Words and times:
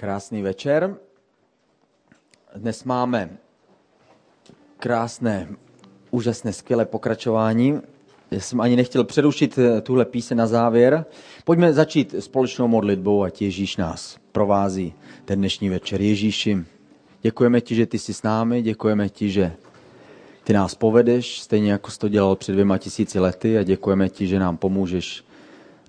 Krásný 0.00 0.42
večer. 0.42 0.96
Dnes 2.56 2.84
máme 2.84 3.30
krásné, 4.78 5.48
úžasné, 6.10 6.52
skvělé 6.52 6.84
pokračování. 6.84 7.80
Já 8.30 8.40
jsem 8.40 8.60
ani 8.60 8.76
nechtěl 8.76 9.04
přerušit 9.04 9.58
eh, 9.58 9.80
tuhle 9.80 10.04
píse 10.04 10.34
na 10.34 10.46
závěr. 10.46 11.04
Pojďme 11.44 11.72
začít 11.72 12.14
společnou 12.18 12.68
modlitbou, 12.68 13.22
ať 13.22 13.42
Ježíš 13.42 13.76
nás 13.76 14.16
provází 14.32 14.94
ten 15.24 15.38
dnešní 15.38 15.68
večer. 15.68 16.00
Ježíši, 16.00 16.64
děkujeme 17.22 17.60
ti, 17.60 17.74
že 17.74 17.86
ty 17.86 17.98
jsi 17.98 18.14
s 18.14 18.22
námi, 18.22 18.62
děkujeme 18.62 19.08
ti, 19.08 19.30
že 19.30 19.52
ty 20.44 20.52
nás 20.52 20.74
povedeš, 20.74 21.40
stejně 21.40 21.72
jako 21.72 21.90
jsi 21.90 21.98
to 21.98 22.08
dělal 22.08 22.36
před 22.36 22.52
dvěma 22.52 22.78
tisíci 22.78 23.18
lety 23.18 23.58
a 23.58 23.62
děkujeme 23.62 24.08
ti, 24.08 24.26
že 24.26 24.38
nám 24.38 24.56
pomůžeš 24.56 25.24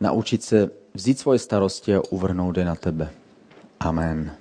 naučit 0.02 0.44
se 0.44 0.70
vzít 0.94 1.20
svoje 1.20 1.40
starosti 1.40 1.96
a 1.96 2.02
uvrhnout 2.10 2.58
je 2.58 2.66
na 2.66 2.76
tebe. 2.76 3.10
Amen. 3.86 4.32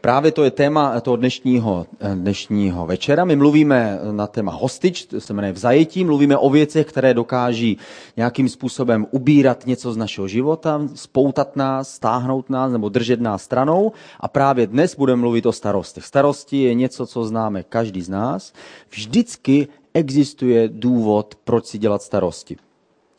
Právě 0.00 0.32
to 0.32 0.44
je 0.44 0.50
téma 0.50 1.00
toho 1.00 1.16
dnešního, 1.16 1.86
dnešního 2.14 2.86
večera. 2.86 3.24
My 3.24 3.36
mluvíme 3.36 3.98
na 4.10 4.26
téma 4.26 4.52
hostič, 4.52 5.04
to 5.04 5.20
se 5.20 5.32
jmenuje 5.32 5.52
v 5.52 5.58
zajetí, 5.58 6.04
mluvíme 6.04 6.36
o 6.36 6.50
věcech, 6.50 6.86
které 6.86 7.14
dokáží 7.14 7.78
nějakým 8.16 8.48
způsobem 8.48 9.06
ubírat 9.10 9.66
něco 9.66 9.92
z 9.92 9.96
našeho 9.96 10.28
života, 10.28 10.80
spoutat 10.94 11.56
nás, 11.56 11.94
stáhnout 11.94 12.50
nás 12.50 12.72
nebo 12.72 12.88
držet 12.88 13.20
nás 13.20 13.42
stranou. 13.42 13.92
A 14.20 14.28
právě 14.28 14.66
dnes 14.66 14.96
budeme 14.96 15.20
mluvit 15.20 15.46
o 15.46 15.52
starostech. 15.52 16.04
Starosti 16.04 16.62
je 16.62 16.74
něco, 16.74 17.06
co 17.06 17.24
známe 17.24 17.62
každý 17.62 18.02
z 18.02 18.08
nás. 18.08 18.52
Vždycky 18.90 19.68
existuje 19.94 20.68
důvod, 20.68 21.34
proč 21.44 21.66
si 21.66 21.78
dělat 21.78 22.02
starosti. 22.02 22.56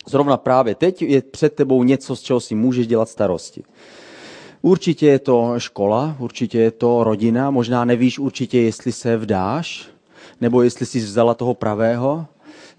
Zrovna 0.08 0.38
právě 0.38 0.76
teď 0.76 1.02
je 1.02 1.22
před 1.22 1.54
tebou 1.54 1.84
něco, 1.84 2.16
z 2.16 2.22
čeho 2.22 2.40
si 2.40 2.56
můžeš 2.56 2.88
dělat 2.88 3.10
starosti. 3.10 3.64
Určitě 4.66 5.08
je 5.08 5.20
to 5.20 5.54
škola, 5.58 6.16
určitě 6.20 6.60
je 6.60 6.72
to 6.72 7.04
rodina, 7.04 7.52
možná 7.52 7.86
nevíš 7.86 8.20
určitě, 8.20 8.62
jestli 8.62 8.92
se 8.92 9.18
vdáš, 9.18 9.90
nebo 10.42 10.62
jestli 10.62 10.86
jsi 10.86 11.00
vzala 11.00 11.34
toho 11.34 11.54
pravého, 11.54 12.26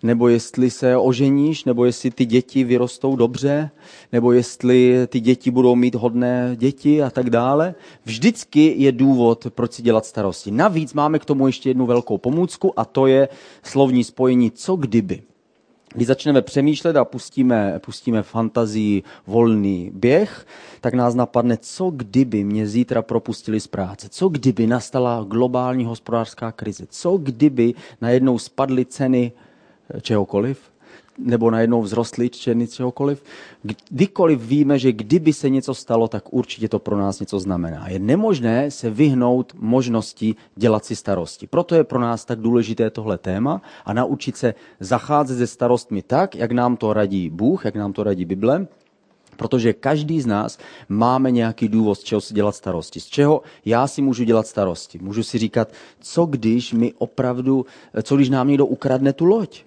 nebo 0.02 0.28
jestli 0.28 0.70
se 0.70 0.96
oženíš, 0.96 1.64
nebo 1.64 1.84
jestli 1.84 2.10
ty 2.10 2.24
děti 2.24 2.64
vyrostou 2.64 3.16
dobře, 3.16 3.70
nebo 4.12 4.32
jestli 4.32 5.06
ty 5.06 5.20
děti 5.20 5.50
budou 5.50 5.74
mít 5.74 5.94
hodné 5.94 6.56
děti 6.56 7.02
a 7.02 7.10
tak 7.10 7.30
dále. 7.30 7.74
Vždycky 8.04 8.74
je 8.76 8.92
důvod, 8.92 9.46
proč 9.54 9.72
si 9.72 9.82
dělat 9.82 10.06
starosti. 10.06 10.50
Navíc 10.50 10.94
máme 10.94 11.18
k 11.18 11.24
tomu 11.24 11.46
ještě 11.46 11.70
jednu 11.70 11.86
velkou 11.86 12.18
pomůcku 12.18 12.80
a 12.80 12.84
to 12.84 13.06
je 13.06 13.28
slovní 13.62 14.04
spojení 14.04 14.50
co 14.50 14.76
kdyby. 14.76 15.22
Když 15.96 16.08
začneme 16.08 16.42
přemýšlet 16.42 16.96
a 16.96 17.04
pustíme, 17.04 17.78
pustíme 17.78 18.22
fantazii 18.22 19.02
volný 19.26 19.90
běh, 19.94 20.46
tak 20.80 20.94
nás 20.94 21.14
napadne, 21.14 21.56
co 21.56 21.90
kdyby 21.90 22.44
mě 22.44 22.66
zítra 22.66 23.02
propustili 23.02 23.60
z 23.60 23.66
práce, 23.66 24.08
co 24.08 24.28
kdyby 24.28 24.66
nastala 24.66 25.24
globální 25.28 25.84
hospodářská 25.84 26.52
krize, 26.52 26.86
co 26.90 27.16
kdyby 27.16 27.74
najednou 28.00 28.38
spadly 28.38 28.84
ceny 28.84 29.32
eh, 29.90 30.00
čehokoliv, 30.00 30.58
nebo 31.18 31.50
najednou 31.50 31.82
vzrostly 31.82 32.30
ceny 32.30 32.66
čehokoliv. 32.66 33.22
Kdykoliv 33.90 34.40
víme, 34.40 34.78
že 34.78 34.92
kdyby 34.92 35.32
se 35.32 35.50
něco 35.50 35.74
stalo, 35.74 36.08
tak 36.08 36.32
určitě 36.32 36.68
to 36.68 36.78
pro 36.78 36.98
nás 36.98 37.20
něco 37.20 37.40
znamená. 37.40 37.88
Je 37.88 37.98
nemožné 37.98 38.70
se 38.70 38.90
vyhnout 38.90 39.52
možnosti 39.58 40.34
dělat 40.56 40.84
si 40.84 40.96
starosti. 40.96 41.46
Proto 41.46 41.74
je 41.74 41.84
pro 41.84 42.00
nás 42.00 42.24
tak 42.24 42.40
důležité 42.40 42.90
tohle 42.90 43.18
téma 43.18 43.62
a 43.84 43.92
naučit 43.92 44.36
se 44.36 44.54
zacházet 44.80 45.38
se 45.38 45.46
starostmi 45.46 46.02
tak, 46.02 46.34
jak 46.36 46.52
nám 46.52 46.76
to 46.76 46.92
radí 46.92 47.30
Bůh, 47.30 47.64
jak 47.64 47.74
nám 47.74 47.92
to 47.92 48.02
radí 48.02 48.24
Bible, 48.24 48.66
Protože 49.36 49.72
každý 49.72 50.20
z 50.20 50.26
nás 50.26 50.58
máme 50.88 51.30
nějaký 51.30 51.68
důvod, 51.68 51.94
z 51.94 52.02
čeho 52.02 52.20
si 52.20 52.34
dělat 52.34 52.54
starosti. 52.54 53.00
Z 53.00 53.06
čeho 53.06 53.42
já 53.64 53.86
si 53.86 54.02
můžu 54.02 54.24
dělat 54.24 54.46
starosti. 54.46 54.98
Můžu 54.98 55.22
si 55.22 55.38
říkat, 55.38 55.72
co 56.00 56.26
když 56.26 56.72
mi 56.72 56.92
opravdu, 56.98 57.66
co 58.02 58.16
když 58.16 58.28
nám 58.28 58.48
někdo 58.48 58.66
ukradne 58.66 59.12
tu 59.12 59.24
loď. 59.24 59.64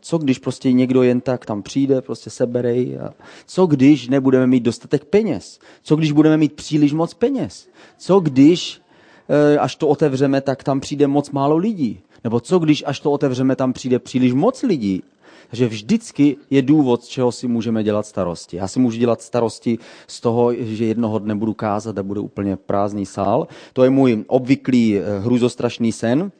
Co 0.00 0.18
když 0.18 0.38
prostě 0.38 0.72
někdo 0.72 1.02
jen 1.02 1.20
tak 1.20 1.46
tam 1.46 1.62
přijde, 1.62 2.02
prostě 2.02 2.30
seberej? 2.30 2.98
A 2.98 3.14
co 3.46 3.66
když 3.66 4.08
nebudeme 4.08 4.46
mít 4.46 4.62
dostatek 4.62 5.04
peněz? 5.04 5.58
Co 5.82 5.96
když 5.96 6.12
budeme 6.12 6.36
mít 6.36 6.52
příliš 6.52 6.92
moc 6.92 7.14
peněz? 7.14 7.68
Co 7.98 8.20
když, 8.20 8.80
eh, 9.28 9.58
až 9.58 9.76
to 9.76 9.88
otevřeme, 9.88 10.40
tak 10.40 10.64
tam 10.64 10.80
přijde 10.80 11.06
moc 11.06 11.30
málo 11.30 11.56
lidí? 11.56 12.00
Nebo 12.24 12.40
co 12.40 12.58
když, 12.58 12.84
až 12.86 13.00
to 13.00 13.10
otevřeme, 13.10 13.56
tam 13.56 13.72
přijde 13.72 13.98
příliš 13.98 14.32
moc 14.32 14.62
lidí? 14.62 15.02
Takže 15.50 15.68
vždycky 15.68 16.36
je 16.50 16.62
důvod, 16.62 17.04
z 17.04 17.08
čeho 17.08 17.32
si 17.32 17.48
můžeme 17.48 17.84
dělat 17.84 18.06
starosti. 18.06 18.56
Já 18.56 18.68
si 18.68 18.80
můžu 18.80 18.98
dělat 18.98 19.22
starosti 19.22 19.78
z 20.06 20.20
toho, 20.20 20.54
že 20.54 20.84
jednoho 20.84 21.18
dne 21.18 21.34
budu 21.34 21.54
kázat 21.54 21.98
a 21.98 22.02
bude 22.02 22.20
úplně 22.20 22.56
prázdný 22.56 23.06
sál. 23.06 23.48
To 23.72 23.84
je 23.84 23.90
můj 23.90 24.24
obvyklý 24.26 24.98
eh, 24.98 25.18
hruzostrašný 25.18 25.92
sen, 25.92 26.32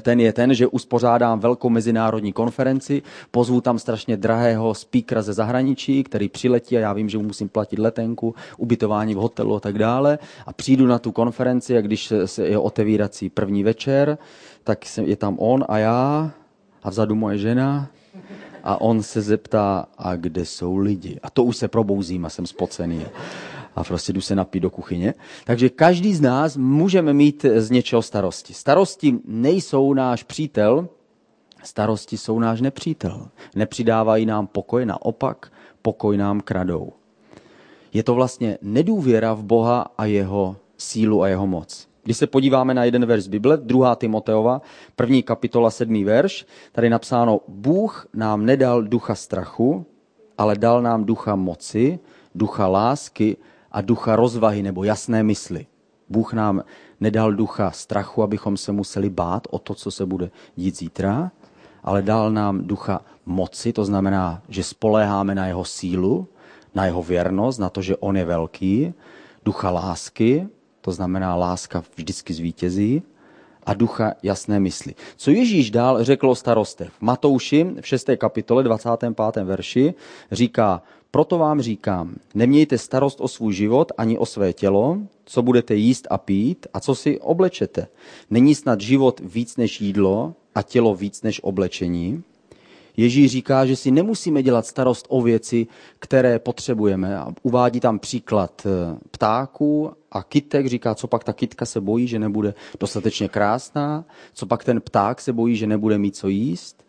ten 0.00 0.20
je 0.20 0.32
ten, 0.32 0.54
že 0.54 0.66
uspořádám 0.66 1.40
velkou 1.40 1.68
mezinárodní 1.68 2.32
konferenci, 2.32 3.02
pozvu 3.30 3.60
tam 3.60 3.78
strašně 3.78 4.16
drahého 4.16 4.74
speakera 4.74 5.22
ze 5.22 5.32
zahraničí, 5.32 6.04
který 6.04 6.28
přiletí 6.28 6.76
a 6.76 6.80
já 6.80 6.92
vím, 6.92 7.08
že 7.08 7.18
mu 7.18 7.24
musím 7.24 7.48
platit 7.48 7.78
letenku, 7.78 8.34
ubytování 8.58 9.14
v 9.14 9.18
hotelu 9.18 9.56
a 9.56 9.60
tak 9.60 9.78
dále. 9.78 10.18
A 10.46 10.52
přijdu 10.52 10.86
na 10.86 10.98
tu 10.98 11.12
konferenci 11.12 11.78
a 11.78 11.80
když 11.80 12.12
je 12.42 12.58
otevírací 12.58 13.30
první 13.30 13.64
večer, 13.64 14.18
tak 14.64 14.98
je 14.98 15.16
tam 15.16 15.36
on 15.38 15.64
a 15.68 15.78
já 15.78 16.30
a 16.82 16.90
vzadu 16.90 17.14
moje 17.14 17.38
žena 17.38 17.88
a 18.64 18.80
on 18.80 19.02
se 19.02 19.22
zeptá, 19.22 19.86
a 19.98 20.16
kde 20.16 20.44
jsou 20.44 20.76
lidi? 20.76 21.20
A 21.22 21.30
to 21.30 21.44
už 21.44 21.56
se 21.56 21.68
probouzím 21.68 22.24
a 22.24 22.28
jsem 22.28 22.46
spocený 22.46 23.06
a 23.74 23.84
prostě 23.84 24.12
jdu 24.12 24.20
se 24.20 24.34
napít 24.34 24.62
do 24.62 24.70
kuchyně. 24.70 25.14
Takže 25.44 25.68
každý 25.68 26.14
z 26.14 26.20
nás 26.20 26.56
můžeme 26.56 27.12
mít 27.12 27.44
z 27.56 27.70
něčeho 27.70 28.02
starosti. 28.02 28.54
Starosti 28.54 29.18
nejsou 29.24 29.94
náš 29.94 30.22
přítel, 30.22 30.88
starosti 31.62 32.16
jsou 32.18 32.38
náš 32.38 32.60
nepřítel. 32.60 33.28
Nepřidávají 33.56 34.26
nám 34.26 34.46
pokoj, 34.46 34.86
naopak 34.86 35.52
pokoj 35.82 36.16
nám 36.16 36.40
kradou. 36.40 36.92
Je 37.92 38.02
to 38.02 38.14
vlastně 38.14 38.58
nedůvěra 38.62 39.34
v 39.34 39.44
Boha 39.44 39.86
a 39.98 40.04
jeho 40.04 40.56
sílu 40.76 41.22
a 41.22 41.28
jeho 41.28 41.46
moc. 41.46 41.88
Když 42.04 42.16
se 42.16 42.26
podíváme 42.26 42.74
na 42.74 42.84
jeden 42.84 43.06
verš 43.06 43.28
Bible, 43.28 43.56
2. 43.56 43.94
Timoteova, 43.94 44.62
první 44.96 45.22
kapitola, 45.22 45.70
sedmý 45.70 46.04
verš, 46.04 46.46
tady 46.72 46.86
je 46.86 46.90
napsáno, 46.90 47.40
Bůh 47.48 48.06
nám 48.14 48.46
nedal 48.46 48.82
ducha 48.82 49.14
strachu, 49.14 49.86
ale 50.38 50.56
dal 50.56 50.82
nám 50.82 51.04
ducha 51.04 51.36
moci, 51.36 51.98
ducha 52.34 52.66
lásky 52.66 53.36
a 53.74 53.80
ducha 53.80 54.16
rozvahy 54.16 54.62
nebo 54.62 54.84
jasné 54.84 55.22
mysli. 55.22 55.66
Bůh 56.08 56.32
nám 56.32 56.62
nedal 57.00 57.32
ducha 57.32 57.70
strachu, 57.70 58.22
abychom 58.22 58.56
se 58.56 58.72
museli 58.72 59.10
bát 59.10 59.46
o 59.50 59.58
to, 59.58 59.74
co 59.74 59.90
se 59.90 60.06
bude 60.06 60.30
dít 60.56 60.78
zítra, 60.78 61.30
ale 61.82 62.02
dal 62.02 62.30
nám 62.30 62.66
ducha 62.66 63.00
moci, 63.26 63.72
to 63.72 63.84
znamená, 63.84 64.42
že 64.48 64.62
spoléháme 64.62 65.34
na 65.34 65.46
jeho 65.46 65.64
sílu, 65.64 66.28
na 66.74 66.86
jeho 66.86 67.02
věrnost, 67.02 67.58
na 67.58 67.70
to, 67.70 67.82
že 67.82 67.96
on 67.96 68.16
je 68.16 68.24
velký, 68.24 68.94
ducha 69.44 69.70
lásky, 69.70 70.48
to 70.80 70.92
znamená 70.92 71.36
láska 71.36 71.82
vždycky 71.96 72.34
zvítězí, 72.34 73.02
a 73.66 73.74
ducha 73.74 74.14
jasné 74.22 74.60
mysli. 74.60 74.94
Co 75.16 75.30
Ježíš 75.30 75.70
dál 75.70 76.04
řekl 76.04 76.30
o 76.30 76.34
starostech? 76.34 76.90
Matouši 77.00 77.66
v 77.80 77.86
6. 77.86 78.10
kapitole 78.16 78.62
25. 78.62 79.44
verši 79.44 79.94
říká, 80.32 80.82
proto 81.14 81.38
vám 81.38 81.60
říkám, 81.60 82.14
nemějte 82.34 82.78
starost 82.78 83.20
o 83.20 83.28
svůj 83.28 83.52
život 83.52 83.92
ani 83.98 84.18
o 84.18 84.26
své 84.26 84.52
tělo, 84.52 84.98
co 85.24 85.42
budete 85.42 85.74
jíst 85.74 86.06
a 86.10 86.18
pít 86.18 86.66
a 86.74 86.80
co 86.80 86.94
si 86.94 87.20
oblečete. 87.20 87.86
Není 88.30 88.54
snad 88.54 88.80
život 88.80 89.20
víc 89.24 89.56
než 89.56 89.80
jídlo 89.80 90.34
a 90.54 90.62
tělo 90.62 90.94
víc 90.94 91.22
než 91.22 91.40
oblečení? 91.42 92.22
Ježíš 92.96 93.30
říká, 93.30 93.66
že 93.66 93.76
si 93.76 93.90
nemusíme 93.90 94.42
dělat 94.42 94.66
starost 94.66 95.06
o 95.08 95.22
věci, 95.22 95.66
které 95.98 96.38
potřebujeme. 96.38 97.18
A 97.18 97.32
uvádí 97.42 97.80
tam 97.80 97.98
příklad 97.98 98.66
eh, 98.66 98.98
ptáků 99.10 99.90
a 100.12 100.22
kytek. 100.22 100.66
Říká, 100.66 100.94
co 100.94 101.06
pak 101.06 101.24
ta 101.24 101.32
kytka 101.32 101.66
se 101.66 101.80
bojí, 101.80 102.06
že 102.08 102.18
nebude 102.18 102.54
dostatečně 102.80 103.28
krásná, 103.28 104.04
co 104.32 104.46
pak 104.46 104.64
ten 104.64 104.80
pták 104.80 105.20
se 105.20 105.32
bojí, 105.32 105.56
že 105.56 105.66
nebude 105.66 105.98
mít 105.98 106.16
co 106.16 106.28
jíst. 106.28 106.83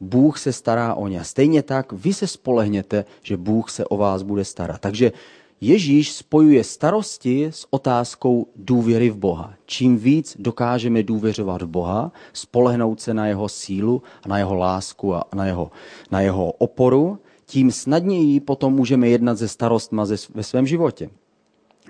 Bůh 0.00 0.38
se 0.38 0.52
stará 0.52 0.94
o 0.94 1.08
ně. 1.08 1.24
Stejně 1.24 1.62
tak 1.62 1.92
vy 1.92 2.14
se 2.14 2.26
spolehněte, 2.26 3.04
že 3.22 3.36
Bůh 3.36 3.70
se 3.70 3.84
o 3.84 3.96
vás 3.96 4.22
bude 4.22 4.44
starat. 4.44 4.80
Takže 4.80 5.12
Ježíš 5.60 6.12
spojuje 6.12 6.64
starosti 6.64 7.46
s 7.46 7.66
otázkou 7.70 8.46
důvěry 8.56 9.10
v 9.10 9.16
Boha. 9.16 9.54
Čím 9.66 9.98
víc 9.98 10.36
dokážeme 10.38 11.02
důvěřovat 11.02 11.62
v 11.62 11.66
Boha, 11.66 12.12
spolehnout 12.32 13.00
se 13.00 13.14
na 13.14 13.26
jeho 13.26 13.48
sílu 13.48 14.02
na 14.26 14.38
jeho 14.38 14.54
lásku 14.54 15.14
a 15.14 15.24
na 15.34 15.46
jeho, 15.46 15.70
na 16.10 16.20
jeho 16.20 16.52
oporu, 16.52 17.18
tím 17.46 17.72
snadněji 17.72 18.40
potom 18.40 18.74
můžeme 18.74 19.08
jednat 19.08 19.38
ze 19.38 19.48
starostma 19.48 20.06
ve 20.34 20.42
svém 20.42 20.66
životě. 20.66 21.10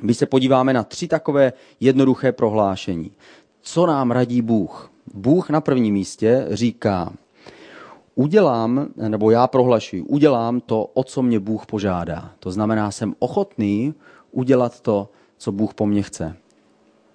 My 0.02 0.14
se 0.14 0.26
podíváme 0.26 0.72
na 0.72 0.82
tři 0.82 1.08
takové 1.08 1.52
jednoduché 1.80 2.32
prohlášení. 2.32 3.12
Co 3.60 3.86
nám 3.86 4.10
radí 4.10 4.42
Bůh? 4.42 4.90
Bůh 5.14 5.50
na 5.50 5.60
prvním 5.60 5.94
místě 5.94 6.46
říká, 6.50 7.12
udělám, 8.18 8.88
nebo 9.08 9.30
já 9.30 9.46
prohlašuji, 9.46 10.02
udělám 10.02 10.60
to, 10.60 10.84
o 10.84 11.04
co 11.04 11.22
mě 11.22 11.40
Bůh 11.40 11.66
požádá. 11.66 12.30
To 12.40 12.50
znamená, 12.50 12.90
jsem 12.90 13.14
ochotný 13.18 13.94
udělat 14.32 14.80
to, 14.80 15.08
co 15.36 15.52
Bůh 15.52 15.74
po 15.74 15.86
mně 15.86 16.02
chce. 16.02 16.36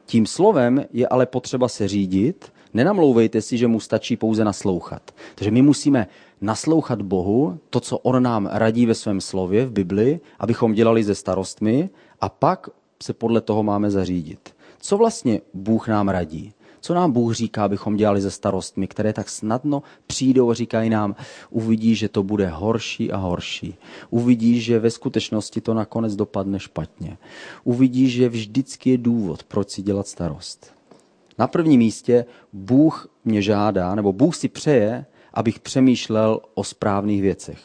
Tím 0.06 0.26
slovem 0.26 0.86
je 0.94 1.08
ale 1.08 1.26
potřeba 1.26 1.68
se 1.68 1.88
řídit. 1.88 2.52
Nenamlouvejte 2.74 3.42
si, 3.42 3.58
že 3.58 3.68
mu 3.68 3.80
stačí 3.80 4.18
pouze 4.18 4.44
naslouchat. 4.44 5.12
Takže 5.36 5.52
my 5.52 5.62
musíme 5.62 6.08
naslouchat 6.42 7.02
Bohu, 7.02 7.60
to, 7.70 7.80
co 7.80 7.98
On 7.98 8.24
nám 8.24 8.50
radí 8.52 8.86
ve 8.86 8.96
svém 8.96 9.22
slově 9.22 9.66
v 9.66 9.72
Bibli, 9.72 10.20
abychom 10.40 10.74
dělali 10.74 11.04
ze 11.04 11.16
starostmi 11.16 11.90
a 12.22 12.30
pak 12.30 12.70
se 13.04 13.14
podle 13.14 13.42
toho 13.42 13.64
máme 13.64 13.92
zařídit. 13.92 14.56
Co 14.80 14.98
vlastně 14.98 15.42
Bůh 15.54 15.88
nám 15.88 16.10
radí? 16.10 16.54
Co 16.86 16.94
nám 16.94 17.12
Bůh 17.12 17.34
říká, 17.34 17.64
abychom 17.64 17.96
dělali 17.96 18.22
ze 18.22 18.32
starostmi, 18.32 18.88
které 18.88 19.14
tak 19.14 19.30
snadno 19.30 19.84
přijdou 20.08 20.50
a 20.50 20.54
říkají 20.54 20.90
nám, 20.90 21.16
uvidíš, 21.50 22.00
že 22.00 22.10
to 22.10 22.24
bude 22.24 22.48
horší 22.48 23.12
a 23.12 23.18
horší. 23.18 23.76
Uvidíš, 24.10 24.64
že 24.64 24.80
ve 24.80 24.92
skutečnosti 24.92 25.62
to 25.62 25.74
nakonec 25.74 26.16
dopadne 26.16 26.60
špatně. 26.60 27.18
Uvidíš, 27.64 28.14
že 28.14 28.30
vždycky 28.30 28.90
je 28.90 28.98
důvod, 28.98 29.44
proč 29.44 29.70
si 29.70 29.82
dělat 29.82 30.08
starost. 30.08 30.74
Na 31.38 31.48
prvním 31.48 31.80
místě 31.80 32.26
Bůh 32.54 33.08
mě 33.26 33.42
žádá, 33.42 33.96
nebo 33.96 34.14
Bůh 34.14 34.36
si 34.36 34.48
přeje, 34.48 35.06
abych 35.34 35.60
přemýšlel 35.60 36.40
o 36.54 36.64
správných 36.64 37.22
věcech. 37.22 37.60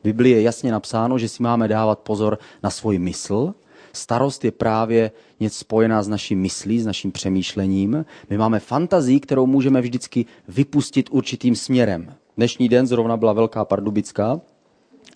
V 0.00 0.04
Biblii 0.04 0.34
je 0.34 0.42
jasně 0.42 0.72
napsáno, 0.72 1.18
že 1.18 1.28
si 1.28 1.42
máme 1.42 1.68
dávat 1.68 1.98
pozor 1.98 2.38
na 2.62 2.70
svůj 2.70 2.98
mysl, 2.98 3.54
Starost 3.92 4.44
je 4.44 4.50
právě 4.50 5.10
něco 5.40 5.58
spojená 5.58 6.02
s 6.02 6.08
naším 6.08 6.40
myslí, 6.40 6.80
s 6.80 6.86
naším 6.86 7.12
přemýšlením. 7.12 8.04
My 8.30 8.38
máme 8.38 8.60
fantazii, 8.60 9.20
kterou 9.20 9.46
můžeme 9.46 9.80
vždycky 9.80 10.26
vypustit 10.48 11.08
určitým 11.12 11.56
směrem. 11.56 12.14
Dnešní 12.36 12.68
den 12.68 12.86
zrovna 12.86 13.16
byla 13.16 13.32
velká 13.32 13.64
pardubická 13.64 14.40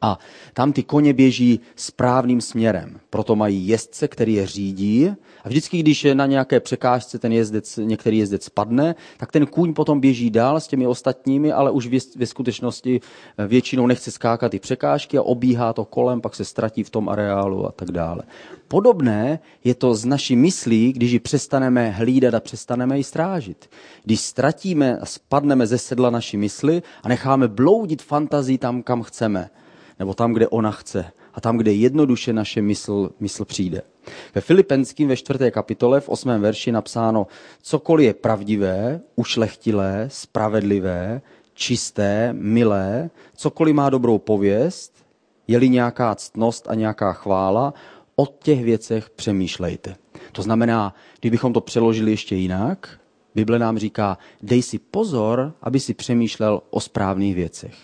a 0.07 0.19
tam 0.55 0.73
ty 0.73 0.83
koně 0.83 1.13
běží 1.13 1.61
správným 1.77 2.41
směrem. 2.41 3.01
Proto 3.11 3.37
mají 3.37 3.69
jezdce, 3.69 4.09
který 4.09 4.35
je 4.35 4.47
řídí. 4.47 5.15
A 5.45 5.49
vždycky, 5.49 5.79
když 5.79 6.05
je 6.05 6.15
na 6.15 6.27
nějaké 6.27 6.61
překážce 6.61 7.19
ten 7.19 7.33
jezdec, 7.33 7.79
některý 7.83 8.19
jezdec 8.19 8.45
spadne, 8.45 8.95
tak 9.17 9.33
ten 9.33 9.47
kůň 9.47 9.75
potom 9.75 10.01
běží 10.01 10.31
dál 10.31 10.61
s 10.61 10.67
těmi 10.67 10.87
ostatními, 10.87 11.53
ale 11.53 11.71
už 11.71 11.89
ve 12.17 12.27
skutečnosti 12.27 13.01
eh, 13.39 13.47
většinou 13.47 13.87
nechce 13.87 14.11
skákat 14.11 14.51
ty 14.51 14.59
překážky 14.59 15.19
a 15.19 15.23
obíhá 15.23 15.73
to 15.73 15.85
kolem, 15.85 16.21
pak 16.21 16.35
se 16.35 16.45
ztratí 16.45 16.83
v 16.83 16.91
tom 16.91 17.09
areálu 17.09 17.67
a 17.67 17.73
tak 17.73 17.91
dále. 17.91 18.23
Podobné 18.69 19.39
je 19.65 19.75
to 19.75 19.95
z 19.95 20.05
naší 20.05 20.37
myslí, 20.37 20.93
když 20.93 21.13
ji 21.13 21.19
přestaneme 21.19 21.91
hlídat 21.91 22.35
a 22.35 22.41
přestaneme 22.41 22.99
ji 22.99 23.05
strážit. 23.05 23.71
Když 24.05 24.21
ztratíme 24.21 24.99
a 24.99 25.07
spadneme 25.07 25.67
ze 25.67 25.79
sedla 25.79 26.11
naší 26.11 26.37
mysli 26.37 26.83
a 27.03 27.09
necháme 27.09 27.49
bloudit 27.49 28.03
fantazii 28.03 28.59
tam, 28.59 28.83
kam 28.83 29.03
chceme, 29.03 29.51
nebo 29.99 30.15
tam, 30.15 30.33
kde 30.33 30.49
ona 30.49 30.71
chce 30.71 31.05
a 31.35 31.41
tam, 31.41 31.57
kde 31.57 31.73
jednoduše 31.73 32.33
naše 32.33 32.63
mysl, 32.63 33.11
mysl 33.21 33.45
přijde. 33.45 33.83
Ve 34.35 34.41
Filipenským 34.41 35.09
ve 35.09 35.17
čtvrté 35.17 35.51
kapitole 35.51 36.01
v 36.01 36.09
osmém 36.09 36.41
verši 36.41 36.73
napsáno, 36.73 37.27
cokoliv 37.63 38.07
je 38.07 38.15
pravdivé, 38.15 39.01
ušlechtilé, 39.17 40.05
spravedlivé, 40.09 41.21
čisté, 41.55 42.33
milé, 42.33 43.11
cokoliv 43.35 43.75
má 43.75 43.91
dobrou 43.91 44.19
pověst, 44.19 44.93
je-li 45.49 45.69
nějaká 45.69 46.15
ctnost 46.15 46.69
a 46.69 46.75
nějaká 46.75 47.13
chvála, 47.13 47.75
o 48.17 48.27
těch 48.27 48.65
věcech 48.65 49.11
přemýšlejte. 49.11 49.97
To 50.33 50.43
znamená, 50.43 50.95
kdybychom 51.21 51.53
to 51.53 51.61
přeložili 51.61 52.11
ještě 52.11 52.37
jinak, 52.37 53.01
Bible 53.35 53.59
nám 53.59 53.79
říká, 53.79 54.19
dej 54.43 54.63
si 54.63 54.79
pozor, 54.79 55.53
aby 55.63 55.81
si 55.81 55.95
přemýšlel 55.95 56.63
o 56.71 56.81
správných 56.81 57.35
věcech. 57.35 57.75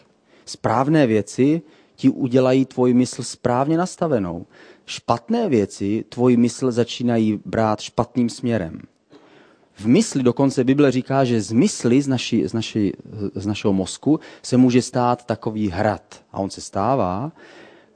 Správné 0.45 1.07
věci 1.07 1.63
ti 2.03 2.09
udělají 2.09 2.65
tvoji 2.65 2.95
mysl 2.95 3.23
správně 3.23 3.77
nastavenou. 3.79 4.47
Špatné 4.87 5.49
věci 5.49 6.05
tvoji 6.09 6.37
mysl 6.37 6.71
začínají 6.71 7.41
brát 7.45 7.81
špatným 7.81 8.29
směrem. 8.29 8.81
V 9.75 9.87
mysli 9.87 10.23
dokonce 10.23 10.65
Bible 10.65 10.91
říká, 10.91 11.25
že 11.25 11.41
z 11.41 11.53
mysli, 11.53 12.03
z, 12.03 12.09
naši, 12.09 12.49
z, 12.49 12.53
naši, 12.53 12.93
z 13.35 13.47
našeho 13.47 13.73
mozku, 13.73 14.21
se 14.43 14.57
může 14.57 14.83
stát 14.83 15.25
takový 15.27 15.69
hrad. 15.71 16.03
A 16.33 16.39
on 16.39 16.51
se 16.51 16.61
stává. 16.61 17.33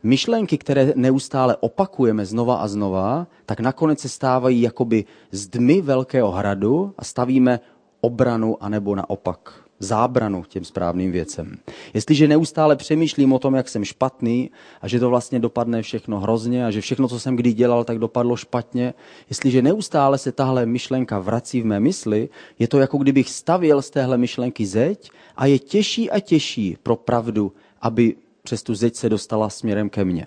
Myšlenky, 0.03 0.59
které 0.59 0.93
neustále 0.97 1.57
opakujeme 1.61 2.27
znova 2.27 2.57
a 2.57 2.69
znova, 2.69 3.27
tak 3.47 3.61
nakonec 3.61 4.01
se 4.01 4.09
stávají 4.09 4.61
jakoby 4.63 5.05
z 5.33 5.47
dmy 5.47 5.81
velkého 5.83 6.31
hradu 6.31 6.95
a 6.99 7.05
stavíme 7.05 7.61
obranu 8.07 8.57
anebo 8.61 8.95
naopak 8.95 9.67
zábranu 9.79 10.45
těm 10.49 10.65
správným 10.65 11.13
věcem. 11.13 11.59
Jestliže 11.95 12.29
neustále 12.29 12.77
přemýšlím 12.77 13.33
o 13.33 13.39
tom, 13.39 13.55
jak 13.55 13.69
jsem 13.69 13.85
špatný 13.85 14.51
a 14.83 14.89
že 14.89 15.01
to 15.01 15.11
vlastně 15.11 15.39
dopadne 15.39 15.83
všechno 15.83 16.21
hrozně 16.21 16.67
a 16.67 16.71
že 16.71 16.81
všechno, 16.81 17.09
co 17.09 17.21
jsem 17.21 17.37
kdy 17.37 17.53
dělal, 17.53 17.85
tak 17.85 17.99
dopadlo 17.99 18.37
špatně, 18.37 18.95
jestliže 19.29 19.63
neustále 19.63 20.19
se 20.19 20.33
tahle 20.33 20.67
myšlenka 20.67 21.19
vrací 21.19 21.63
v 21.63 21.65
mé 21.65 21.81
mysli, 21.81 22.29
je 22.59 22.69
to 22.69 22.79
jako 22.79 22.99
kdybych 22.99 23.31
stavěl 23.31 23.83
z 23.83 23.91
téhle 23.91 24.19
myšlenky 24.19 24.67
zeď 24.67 25.11
a 25.37 25.47
je 25.47 25.59
těžší 25.59 26.11
a 26.11 26.21
těžší 26.21 26.77
pro 26.83 26.97
pravdu, 26.97 27.53
aby 27.81 28.15
přes 28.43 28.63
tu 28.63 28.75
zeď 28.75 28.95
se 28.95 29.09
dostala 29.09 29.51
směrem 29.51 29.91
ke 29.91 30.05
mně. 30.05 30.27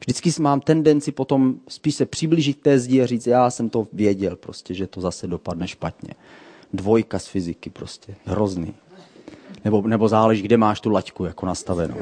Vždycky 0.00 0.42
mám 0.42 0.60
tendenci 0.60 1.12
potom 1.12 1.54
spíš 1.68 1.94
se 1.94 2.06
přiblížit 2.06 2.60
té 2.60 2.78
zdi 2.78 3.02
a 3.02 3.06
říct, 3.06 3.26
já 3.26 3.50
jsem 3.50 3.70
to 3.70 3.86
věděl 3.92 4.36
prostě, 4.36 4.74
že 4.74 4.86
to 4.86 5.00
zase 5.00 5.26
dopadne 5.26 5.68
špatně 5.68 6.14
dvojka 6.72 7.18
z 7.18 7.26
fyziky 7.26 7.70
prostě. 7.70 8.14
Hrozný. 8.24 8.74
Nebo, 9.64 9.82
nebo 9.82 10.08
záleží, 10.08 10.42
kde 10.42 10.56
máš 10.56 10.80
tu 10.80 10.90
laťku 10.90 11.24
jako 11.24 11.46
nastavenou. 11.46 11.96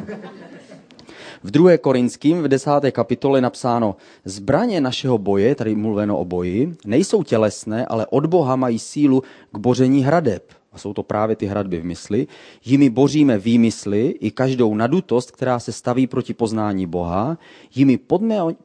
V 1.42 1.50
2. 1.50 1.78
Korinským 1.78 2.42
v 2.42 2.48
10. 2.48 2.70
kapitole 2.92 3.40
napsáno, 3.40 3.96
zbraně 4.24 4.80
našeho 4.80 5.18
boje, 5.18 5.54
tady 5.54 5.74
mluveno 5.74 6.18
o 6.18 6.24
boji, 6.24 6.76
nejsou 6.84 7.22
tělesné, 7.22 7.86
ale 7.86 8.06
od 8.06 8.26
Boha 8.26 8.56
mají 8.56 8.78
sílu 8.78 9.22
k 9.52 9.58
boření 9.58 10.04
hradeb. 10.04 10.52
A 10.74 10.78
jsou 10.78 10.92
to 10.92 11.02
právě 11.02 11.36
ty 11.36 11.46
hradby 11.46 11.80
v 11.80 11.84
mysli. 11.84 12.26
Jimi 12.64 12.90
boříme 12.90 13.38
výmysly 13.38 14.08
i 14.08 14.30
každou 14.30 14.74
nadutost, 14.74 15.30
která 15.30 15.58
se 15.58 15.72
staví 15.72 16.06
proti 16.06 16.34
poznání 16.34 16.86
Boha. 16.86 17.38
Jimi 17.74 17.98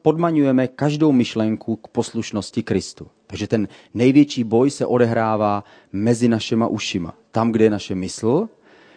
podmaňujeme 0.02 0.68
každou 0.68 1.12
myšlenku 1.12 1.76
k 1.76 1.88
poslušnosti 1.88 2.62
Kristu. 2.62 3.06
Takže 3.26 3.46
ten 3.46 3.68
největší 3.94 4.44
boj 4.44 4.70
se 4.70 4.86
odehrává 4.86 5.64
mezi 5.92 6.28
našima 6.28 6.66
ušima. 6.66 7.14
Tam, 7.30 7.52
kde 7.52 7.64
je 7.64 7.70
naše 7.70 7.94
mysl, 7.94 8.48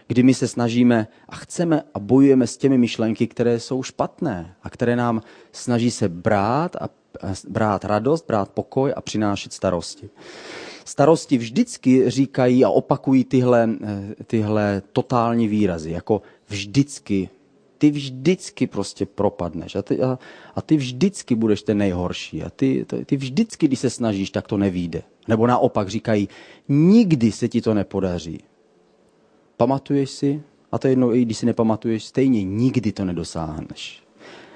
kdy 0.07 0.23
my 0.23 0.33
se 0.33 0.47
snažíme 0.47 1.07
a 1.29 1.35
chceme 1.35 1.83
a 1.93 1.99
bojujeme 1.99 2.47
s 2.47 2.57
těmi 2.57 2.77
myšlenky, 2.77 3.27
které 3.27 3.59
jsou 3.59 3.83
špatné 3.83 4.55
a 4.63 4.69
které 4.69 4.95
nám 4.95 5.21
snaží 5.51 5.91
se 5.91 6.09
brát 6.09 6.75
a 6.75 6.89
brát 7.47 7.85
radost, 7.85 8.25
brát 8.27 8.49
pokoj 8.49 8.93
a 8.95 9.01
přinášet 9.01 9.53
starosti. 9.53 10.09
Starosti 10.85 11.37
vždycky 11.37 12.09
říkají 12.09 12.65
a 12.65 12.69
opakují 12.69 13.23
tyhle, 13.23 13.69
eh, 13.83 14.23
tyhle 14.27 14.81
totální 14.91 15.47
výrazy, 15.47 15.91
jako 15.91 16.21
vždycky, 16.47 17.29
ty 17.77 17.91
vždycky 17.91 18.67
prostě 18.67 19.05
propadneš 19.05 19.75
a 19.75 19.81
ty, 19.81 20.01
a, 20.01 20.19
a 20.55 20.61
ty 20.61 20.77
vždycky 20.77 21.35
budeš 21.35 21.63
ten 21.63 21.77
nejhorší 21.77 22.43
a 22.43 22.49
ty, 22.49 22.85
ty 23.05 23.17
vždycky, 23.17 23.67
když 23.67 23.79
se 23.79 23.89
snažíš, 23.89 24.29
tak 24.29 24.47
to 24.47 24.57
nevíde. 24.57 25.03
Nebo 25.27 25.47
naopak 25.47 25.89
říkají, 25.89 26.29
nikdy 26.69 27.31
se 27.31 27.47
ti 27.47 27.61
to 27.61 27.73
nepodaří. 27.73 28.39
Pamatuješ 29.57 30.09
si? 30.09 30.41
A 30.71 30.77
to 30.77 30.87
jedno, 30.87 31.15
i 31.15 31.21
když 31.21 31.37
si 31.37 31.45
nepamatuješ, 31.45 32.03
stejně 32.03 32.43
nikdy 32.43 32.91
to 32.91 33.05
nedosáhneš. 33.05 34.03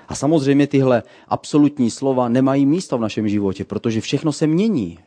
A 0.07 0.15
samozřejmě 0.15 0.67
tyhle 0.67 1.03
absolutní 1.27 1.91
slova 1.91 2.29
nemají 2.29 2.65
místo 2.65 2.97
v 2.97 3.01
našem 3.01 3.29
životě, 3.29 3.65
protože 3.65 4.01
všechno 4.01 4.33
se 4.33 4.47
mění. 4.47 4.99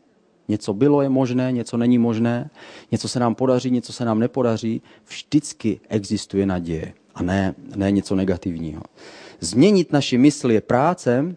Něco 0.50 0.74
bylo 0.74 1.02
je 1.02 1.08
možné, 1.08 1.52
něco 1.52 1.76
není 1.76 1.98
možné, 1.98 2.50
něco 2.90 3.08
se 3.08 3.20
nám 3.20 3.34
podaří, 3.34 3.70
něco 3.70 3.92
se 3.92 4.04
nám 4.04 4.18
nepodaří. 4.18 4.82
Vždycky 5.08 5.80
existuje 5.88 6.46
naděje 6.46 6.92
a 7.14 7.22
ne, 7.22 7.54
ne 7.76 7.90
něco 7.90 8.14
negativního. 8.14 8.82
Změnit 9.40 9.92
naši 9.92 10.18
mysl 10.18 10.50
je 10.50 10.60
práce 10.60 11.36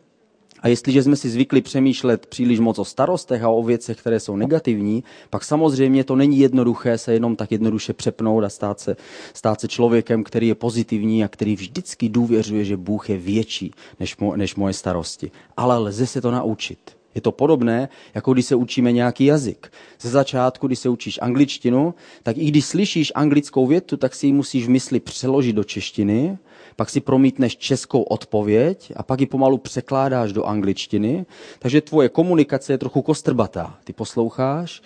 a 0.60 0.67
jestliže 0.67 1.03
jsme 1.03 1.15
si 1.15 1.29
zvykli 1.29 1.62
přemýšlet 1.62 2.25
příliš 2.25 2.60
moc 2.60 2.79
o 2.79 2.86
starostech 2.86 3.43
a 3.43 3.50
o 3.50 3.63
věcech, 3.63 3.98
které 3.98 4.20
jsou 4.20 4.36
negativní, 4.36 5.03
pak 5.29 5.43
samozřejmě 5.43 6.03
to 6.03 6.15
není 6.15 6.39
jednoduché 6.39 6.98
se 6.98 7.13
jenom 7.13 7.36
tak 7.36 7.51
jednoduše 7.51 7.93
přepnout 7.93 8.43
a 8.43 8.50
stát 8.50 8.79
se, 8.79 8.96
stát 9.34 9.62
se 9.62 9.67
člověkem, 9.67 10.24
který 10.24 10.48
je 10.48 10.55
pozitivní 10.55 11.24
a 11.24 11.27
který 11.27 11.55
vždycky 11.55 12.10
důvěřuje, 12.10 12.65
že 12.65 12.77
Bůh 12.77 13.10
je 13.10 13.17
větší 13.17 13.72
než, 14.00 14.17
mo, 14.17 14.36
než 14.36 14.55
moje 14.55 14.74
starosti. 14.74 15.32
Ale 15.58 15.77
lze 15.77 16.08
se 16.08 16.22
to 16.22 16.32
naučit. 16.32 17.02
Je 17.15 17.22
to 17.22 17.32
podobné, 17.32 17.89
jako 18.13 18.34
když 18.34 18.46
se 18.46 18.55
učíme 18.55 18.91
nějaký 18.91 19.25
jazyk. 19.25 19.72
Ze 20.00 20.10
začátku, 20.10 20.67
když 20.67 20.79
se 20.79 20.89
učíš 20.89 21.20
angličtinu, 21.22 21.93
tak 22.24 22.38
i 22.38 22.46
když 22.46 22.65
slyšíš 22.65 23.12
anglickou 23.15 23.67
větu, 23.67 23.98
tak 23.98 24.15
si 24.15 24.27
ji 24.27 24.34
musíš 24.34 24.65
v 24.65 24.70
mysli 24.70 25.00
přeložit 25.00 25.55
do 25.55 25.63
češtiny, 25.63 26.38
pak 26.75 26.89
si 26.89 27.01
promítneš 27.01 27.58
českou 27.58 28.01
odpověď 28.01 28.91
a 28.96 29.03
pak 29.03 29.20
ji 29.20 29.25
pomalu 29.25 29.58
překládáš 29.58 30.34
do 30.34 30.43
angličtiny. 30.43 31.25
Takže 31.60 31.82
tvoje 31.82 32.10
komunikace 32.10 32.74
je 32.74 32.77
trochu 32.77 33.01
kostrbatá. 33.01 33.77
Ty 33.84 33.93
posloucháš 33.93 34.82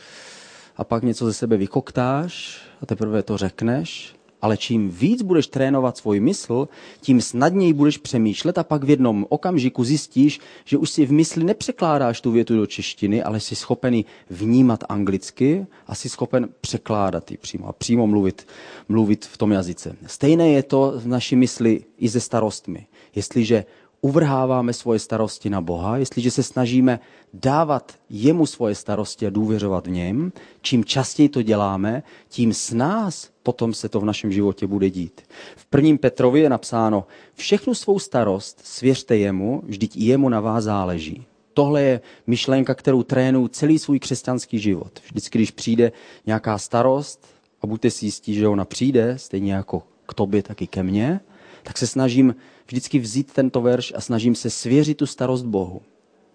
a 0.78 0.84
pak 0.84 1.04
něco 1.04 1.26
ze 1.26 1.34
sebe 1.34 1.58
vykoktáš 1.58 2.62
a 2.82 2.86
teprve 2.86 3.24
to 3.24 3.38
řekneš 3.38 4.17
ale 4.42 4.58
čím 4.58 4.90
víc 4.90 5.22
budeš 5.22 5.48
trénovat 5.48 5.98
svůj 5.98 6.20
mysl, 6.20 6.68
tím 7.02 7.22
snadněji 7.22 7.74
budeš 7.74 7.98
přemýšlet 7.98 8.58
a 8.58 8.64
pak 8.64 8.84
v 8.84 8.90
jednom 8.90 9.26
okamžiku 9.30 9.84
zjistíš, 9.84 10.40
že 10.66 10.78
už 10.78 10.90
si 10.90 11.06
v 11.06 11.12
mysli 11.12 11.44
nepřekládáš 11.44 12.22
tu 12.22 12.32
větu 12.32 12.56
do 12.56 12.66
češtiny, 12.66 13.24
ale 13.24 13.40
jsi 13.40 13.56
schopen 13.56 14.04
vnímat 14.30 14.84
anglicky 14.90 15.66
a 15.88 15.96
jsi 15.96 16.10
schopen 16.10 16.50
překládat 16.62 17.32
ji 17.32 17.38
přímo 17.38 17.68
a 17.68 17.74
přímo 17.74 18.08
mluvit, 18.08 18.48
mluvit 18.90 19.26
v 19.26 19.38
tom 19.38 19.52
jazyce. 19.52 19.96
Stejné 20.06 20.50
je 20.50 20.64
to 20.64 20.94
v 20.96 21.08
naší 21.08 21.36
mysli 21.36 21.84
i 21.98 22.10
se 22.10 22.20
starostmi. 22.20 22.88
Jestliže 23.16 23.66
uvrháváme 24.02 24.74
svoje 24.74 25.00
starosti 25.00 25.50
na 25.50 25.62
Boha, 25.62 25.98
jestliže 25.98 26.32
se 26.32 26.44
snažíme 26.44 27.00
dávat 27.34 27.96
jemu 28.10 28.46
svoje 28.46 28.76
starosti 28.76 29.28
a 29.28 29.30
důvěřovat 29.30 29.88
v 29.88 29.90
něm, 29.90 30.32
čím 30.62 30.86
častěji 30.86 31.30
to 31.30 31.42
děláme, 31.42 32.04
tím 32.30 32.54
s 32.54 32.74
nás 32.74 33.30
potom 33.44 33.74
se 33.74 33.90
to 33.90 34.00
v 34.00 34.06
našem 34.06 34.32
životě 34.32 34.68
bude 34.68 34.90
dít. 34.90 35.22
V 35.56 35.66
prvním 35.66 35.98
Petrovi 35.98 36.40
je 36.40 36.50
napsáno, 36.50 37.06
všechnu 37.34 37.76
svou 37.76 38.00
starost 38.00 38.62
svěřte 38.64 39.18
jemu, 39.18 39.62
vždyť 39.66 39.98
i 39.98 40.06
jemu 40.06 40.30
na 40.30 40.40
vás 40.40 40.64
záleží. 40.64 41.26
Tohle 41.54 41.82
je 41.82 42.02
myšlenka, 42.28 42.76
kterou 42.76 43.04
trénuju 43.04 43.48
celý 43.48 43.80
svůj 43.80 44.00
křesťanský 44.00 44.60
život. 44.60 45.00
Vždycky, 45.06 45.38
když 45.38 45.52
přijde 45.52 45.92
nějaká 46.26 46.58
starost, 46.58 47.28
a 47.62 47.68
buďte 47.68 47.92
si 47.92 48.06
jistí, 48.06 48.34
že 48.34 48.48
ona 48.48 48.66
přijde, 48.66 49.18
stejně 49.18 49.54
jako 49.54 49.84
k 50.08 50.14
tobě, 50.14 50.44
tak 50.44 50.62
i 50.62 50.68
ke 50.68 50.84
mně, 50.84 51.20
tak 51.68 51.78
se 51.78 51.88
snažím 51.88 52.36
vždycky 52.68 53.00
vzít 53.00 53.34
tento 53.34 53.62
verš 53.62 53.94
a 53.96 54.02
snažím 54.02 54.36
se 54.36 54.50
svěřit 54.50 54.98
tu 54.98 55.06
starost 55.06 55.44
Bohu. 55.44 55.82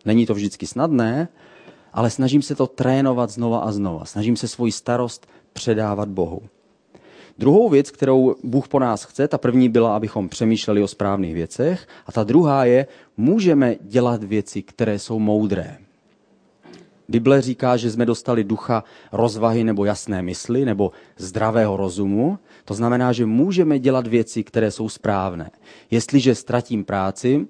Není 0.04 0.26
to 0.26 0.34
vždycky 0.34 0.66
snadné, 0.66 1.28
ale 1.92 2.10
snažím 2.10 2.42
se 2.42 2.54
to 2.54 2.66
trénovat 2.66 3.30
znova 3.30 3.58
a 3.58 3.72
znova. 3.72 4.04
Snažím 4.04 4.36
se 4.36 4.48
svoji 4.48 4.72
starost 4.72 5.26
předávat 5.52 6.08
Bohu. 6.08 6.42
Druhou 7.38 7.68
věc, 7.68 7.90
kterou 7.90 8.34
Bůh 8.44 8.68
po 8.68 8.78
nás 8.78 9.04
chce, 9.04 9.28
ta 9.28 9.38
první 9.38 9.68
byla, 9.68 9.96
abychom 9.96 10.28
přemýšleli 10.28 10.82
o 10.82 10.88
správných 10.88 11.34
věcech, 11.34 11.88
a 12.06 12.12
ta 12.12 12.24
druhá 12.24 12.64
je, 12.64 12.86
můžeme 13.16 13.76
dělat 13.80 14.24
věci, 14.24 14.62
které 14.62 14.98
jsou 14.98 15.18
moudré. 15.18 15.78
Bible 17.08 17.42
říká, 17.42 17.76
že 17.76 17.90
jsme 17.90 18.06
dostali 18.06 18.44
ducha 18.44 18.84
rozvahy 19.12 19.64
nebo 19.64 19.84
jasné 19.84 20.22
mysli 20.22 20.64
nebo 20.64 20.92
zdravého 21.16 21.76
rozumu. 21.76 22.38
To 22.64 22.74
znamená, 22.74 23.12
že 23.12 23.26
můžeme 23.26 23.78
dělat 23.78 24.06
věci, 24.06 24.44
které 24.44 24.70
jsou 24.70 24.88
správné. 24.88 25.50
Jestliže 25.90 26.34
ztratím 26.34 26.84
práci, 26.84 27.46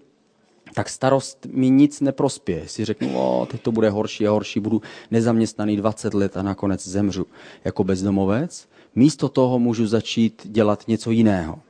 tak 0.74 0.88
starost 0.88 1.46
mi 1.52 1.70
nic 1.70 2.00
neprospěje. 2.00 2.68
Si 2.68 2.84
řeknu, 2.84 3.18
o, 3.18 3.46
teď 3.50 3.62
to 3.62 3.72
bude 3.72 3.90
horší 3.90 4.26
a 4.26 4.30
horší, 4.30 4.60
budu 4.60 4.82
nezaměstnaný 5.10 5.76
20 5.76 6.14
let 6.14 6.36
a 6.36 6.42
nakonec 6.42 6.88
zemřu 6.88 7.26
jako 7.64 7.84
bezdomovec. 7.84 8.68
Místo 8.94 9.28
toho 9.28 9.58
můžu 9.58 9.86
začít 9.86 10.42
dělat 10.44 10.88
něco 10.88 11.10
jiného. 11.10 11.60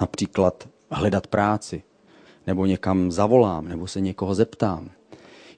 Například 0.00 0.68
hledat 0.90 1.26
práci, 1.26 1.82
nebo 2.46 2.66
někam 2.66 3.12
zavolám, 3.12 3.68
nebo 3.68 3.86
se 3.86 4.00
někoho 4.00 4.34
zeptám. 4.34 4.90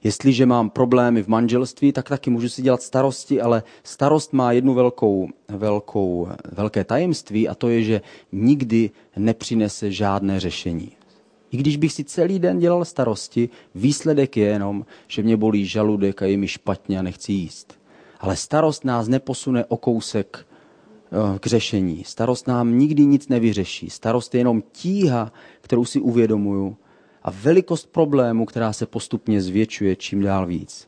Jestliže 0.03 0.45
mám 0.45 0.69
problémy 0.69 1.23
v 1.23 1.27
manželství, 1.27 1.91
tak 1.91 2.09
taky 2.09 2.29
můžu 2.29 2.49
si 2.49 2.61
dělat 2.61 2.81
starosti, 2.81 3.41
ale 3.41 3.63
starost 3.83 4.33
má 4.33 4.51
jednu 4.51 4.73
velkou, 4.73 5.29
velkou, 5.47 6.27
velké 6.51 6.83
tajemství 6.83 7.47
a 7.49 7.55
to 7.55 7.69
je, 7.69 7.83
že 7.83 8.01
nikdy 8.31 8.91
nepřinese 9.17 9.91
žádné 9.91 10.39
řešení. 10.39 10.91
I 11.51 11.57
když 11.57 11.77
bych 11.77 11.93
si 11.93 12.03
celý 12.03 12.39
den 12.39 12.59
dělal 12.59 12.85
starosti, 12.85 13.49
výsledek 13.75 14.37
je 14.37 14.45
jenom, 14.45 14.85
že 15.07 15.23
mě 15.23 15.37
bolí 15.37 15.65
žaludek 15.65 16.21
a 16.21 16.25
je 16.25 16.37
mi 16.37 16.47
špatně 16.47 16.99
a 16.99 17.01
nechci 17.01 17.31
jíst. 17.31 17.79
Ale 18.19 18.35
starost 18.35 18.85
nás 18.85 19.07
neposune 19.07 19.65
o 19.65 19.77
kousek 19.77 20.45
eh, 20.45 21.39
k 21.39 21.47
řešení. 21.47 22.03
Starost 22.03 22.47
nám 22.47 22.77
nikdy 22.77 23.05
nic 23.05 23.27
nevyřeší. 23.27 23.89
Starost 23.89 24.35
je 24.35 24.39
jenom 24.39 24.63
tíha, 24.71 25.31
kterou 25.61 25.85
si 25.85 25.99
uvědomuju 25.99 26.77
a 27.23 27.31
velikost 27.31 27.91
problému, 27.91 28.45
která 28.45 28.73
se 28.73 28.85
postupně 28.85 29.41
zvětšuje 29.41 29.95
čím 29.95 30.21
dál 30.21 30.47
víc. 30.47 30.87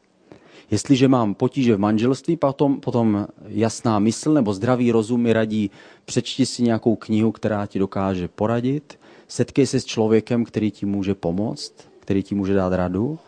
Jestliže 0.71 1.07
mám 1.07 1.33
potíže 1.33 1.75
v 1.75 1.79
manželství, 1.79 2.37
potom, 2.37 2.79
potom 2.79 3.27
jasná 3.47 3.99
mysl 3.99 4.33
nebo 4.33 4.53
zdravý 4.53 4.91
rozum 4.91 5.21
mi 5.21 5.33
radí, 5.33 5.71
přečti 6.05 6.45
si 6.45 6.63
nějakou 6.63 6.95
knihu, 6.95 7.31
která 7.31 7.65
ti 7.65 7.79
dokáže 7.79 8.27
poradit, 8.27 8.99
setkej 9.27 9.67
se 9.67 9.79
s 9.79 9.85
člověkem, 9.85 10.45
který 10.45 10.71
ti 10.71 10.85
může 10.85 11.15
pomoct, 11.15 11.73
který 11.99 12.23
ti 12.23 12.35
může 12.35 12.53
dát 12.53 12.73
radu, 12.73 13.19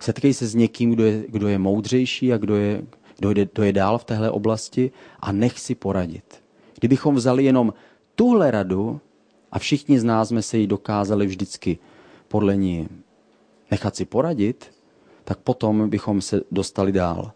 setkej 0.00 0.34
se 0.34 0.46
s 0.46 0.54
někým, 0.54 0.90
kdo 0.90 1.04
je, 1.04 1.24
kdo 1.28 1.48
je 1.48 1.58
moudřejší 1.58 2.32
a 2.32 2.38
kdo 2.38 2.56
je, 2.56 2.82
kdo, 3.18 3.30
je, 3.30 3.48
kdo 3.52 3.62
je 3.62 3.72
dál 3.72 3.98
v 3.98 4.04
téhle 4.04 4.30
oblasti 4.30 4.90
a 5.20 5.32
nech 5.32 5.60
si 5.60 5.74
poradit. 5.74 6.42
Kdybychom 6.78 7.14
vzali 7.14 7.44
jenom 7.44 7.74
tuhle 8.14 8.50
radu 8.50 9.00
a 9.52 9.58
všichni 9.58 10.00
z 10.00 10.04
nás 10.04 10.28
jsme 10.28 10.42
se 10.42 10.58
jí 10.58 10.66
dokázali 10.66 11.26
vždycky 11.26 11.78
podle 12.30 12.56
ní 12.56 12.88
nechat 13.70 13.96
si 13.96 14.04
poradit, 14.04 14.70
tak 15.24 15.38
potom 15.38 15.90
bychom 15.90 16.20
se 16.20 16.40
dostali 16.50 16.92
dál. 16.92 17.32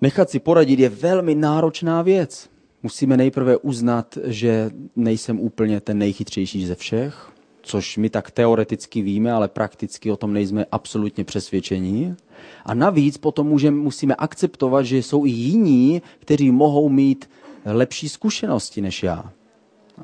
Nechat 0.00 0.30
si 0.30 0.38
poradit 0.38 0.78
je 0.78 0.88
velmi 0.88 1.34
náročná 1.34 2.02
věc. 2.02 2.48
Musíme 2.82 3.16
nejprve 3.16 3.56
uznat, 3.56 4.18
že 4.24 4.70
nejsem 4.96 5.40
úplně 5.40 5.80
ten 5.80 5.98
nejchytřejší 5.98 6.66
ze 6.66 6.74
všech, 6.74 7.30
což 7.62 7.96
my 7.96 8.10
tak 8.10 8.30
teoreticky 8.30 9.02
víme, 9.02 9.32
ale 9.32 9.48
prakticky 9.48 10.10
o 10.10 10.16
tom 10.16 10.32
nejsme 10.32 10.66
absolutně 10.72 11.24
přesvědčení. 11.24 12.16
A 12.64 12.74
navíc 12.74 13.18
potom 13.18 13.46
můžeme, 13.46 13.76
musíme 13.76 14.14
akceptovat, 14.14 14.84
že 14.84 14.98
jsou 14.98 15.26
i 15.26 15.30
jiní, 15.30 16.02
kteří 16.18 16.50
mohou 16.50 16.88
mít 16.88 17.30
lepší 17.64 18.08
zkušenosti 18.08 18.80
než 18.80 19.02
já. 19.02 19.32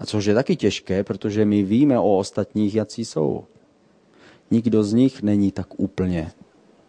A 0.00 0.06
což 0.06 0.24
je 0.24 0.34
taky 0.34 0.56
těžké, 0.56 1.04
protože 1.04 1.44
my 1.44 1.62
víme 1.62 1.98
o 1.98 2.18
ostatních, 2.18 2.74
jaký 2.74 3.04
jsou 3.04 3.44
nikdo 4.50 4.84
z 4.84 4.92
nich 4.92 5.22
není 5.22 5.52
tak 5.52 5.80
úplně. 5.80 6.32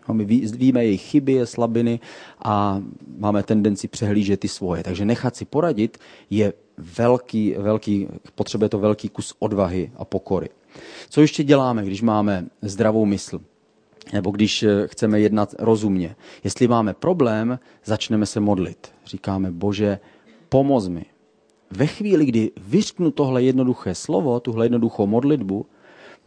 No, 0.08 0.14
my 0.14 0.26
víme 0.58 0.86
jejich 0.86 1.02
chyby, 1.02 1.42
slabiny 1.44 2.00
a 2.44 2.82
máme 3.18 3.44
tendenci 3.44 3.88
přehlížet 3.88 4.40
ty 4.40 4.48
svoje. 4.48 4.84
Takže 4.84 5.06
nechat 5.06 5.36
si 5.36 5.46
poradit 5.46 5.98
je 6.30 6.54
velký, 6.78 7.56
velký, 7.58 8.08
potřebuje 8.36 8.70
to 8.70 8.80
velký 8.80 9.10
kus 9.10 9.34
odvahy 9.40 9.92
a 9.98 10.06
pokory. 10.06 10.50
Co 11.10 11.22
ještě 11.22 11.44
děláme, 11.44 11.86
když 11.86 12.02
máme 12.02 12.46
zdravou 12.62 13.06
mysl? 13.06 13.42
Nebo 14.14 14.32
když 14.32 14.64
eh, 14.64 14.88
chceme 14.88 15.20
jednat 15.20 15.56
rozumně. 15.60 16.16
Jestli 16.44 16.68
máme 16.68 16.94
problém, 16.94 17.60
začneme 17.86 18.26
se 18.26 18.40
modlit. 18.40 18.92
Říkáme, 19.06 19.52
Bože, 19.52 20.00
pomoz 20.50 20.88
mi. 20.88 21.06
Ve 21.72 21.88
chvíli, 21.88 22.26
kdy 22.26 22.52
vyřknu 22.58 23.12
tohle 23.12 23.44
jednoduché 23.44 23.96
slovo, 23.96 24.40
tuhle 24.40 24.66
jednoduchou 24.66 25.08
modlitbu, 25.08 25.66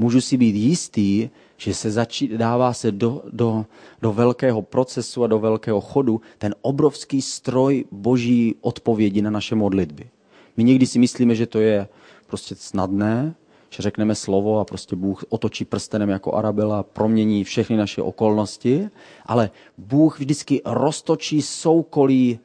můžu 0.01 0.21
si 0.21 0.37
být 0.37 0.57
jistý, 0.57 1.29
že 1.57 1.75
se 1.75 1.91
začí, 1.91 2.29
dává 2.29 2.73
se 2.73 2.93
do, 2.93 3.23
do, 3.33 3.67
do 4.03 4.13
velkého 4.13 4.63
procesu 4.63 5.25
a 5.25 5.27
do 5.27 5.39
velkého 5.39 5.81
chodu 5.81 6.21
ten 6.39 6.55
obrovský 6.63 7.23
stroj 7.23 7.85
boží 7.91 8.55
odpovědi 8.61 9.23
na 9.23 9.31
naše 9.31 9.55
modlitby. 9.55 10.09
My 10.57 10.65
někdy 10.65 10.87
si 10.87 10.99
myslíme, 10.99 11.35
že 11.35 11.47
to 11.47 11.61
je 11.61 11.89
prostě 12.27 12.55
snadné, 12.55 13.35
že 13.71 13.83
řekneme 13.83 14.15
slovo 14.15 14.59
a 14.59 14.65
prostě 14.65 14.97
Bůh 14.97 15.25
otočí 15.29 15.65
prstenem 15.65 16.09
jako 16.09 16.35
Arabela, 16.35 16.83
promění 16.83 17.45
všechny 17.45 17.77
naše 17.77 18.03
okolnosti, 18.03 18.89
ale 19.27 19.51
Bůh 19.79 20.21
vždycky 20.21 20.63
roztočí 20.65 21.43
soukolí 21.43 22.39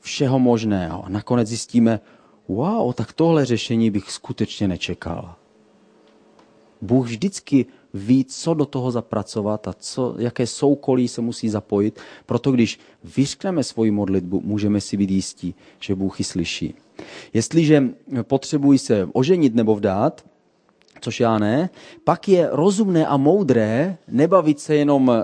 všeho 0.00 0.38
možného. 0.38 1.04
A 1.04 1.08
nakonec 1.08 1.48
zjistíme, 1.48 2.00
wow, 2.48 2.92
tak 2.92 3.12
tohle 3.12 3.44
řešení 3.44 3.90
bych 3.90 4.10
skutečně 4.10 4.68
nečekal. 4.68 5.41
Bůh 6.82 7.06
vždycky 7.06 7.66
ví, 7.94 8.24
co 8.24 8.54
do 8.54 8.66
toho 8.66 8.90
zapracovat 8.90 9.68
a 9.68 9.72
co, 9.72 10.14
jaké 10.18 10.46
soukolí 10.46 11.08
se 11.08 11.20
musí 11.20 11.48
zapojit. 11.48 12.00
Proto 12.26 12.52
když 12.52 12.78
vyřkneme 13.16 13.64
svoji 13.64 13.90
modlitbu, 13.90 14.40
můžeme 14.44 14.80
si 14.80 14.96
být 14.96 15.10
jistí, 15.10 15.54
že 15.80 15.94
Bůh 15.94 16.20
ji 16.20 16.24
slyší. 16.24 16.74
Jestliže 17.32 17.84
potřebuji 18.22 18.78
se 18.78 19.08
oženit 19.12 19.54
nebo 19.54 19.74
vdát, 19.74 20.24
což 21.00 21.20
já 21.20 21.38
ne, 21.38 21.70
pak 22.04 22.28
je 22.28 22.48
rozumné 22.52 23.06
a 23.06 23.16
moudré 23.16 23.96
nebavit 24.08 24.60
se 24.60 24.74
jenom 24.74 25.08
uh, 25.08 25.14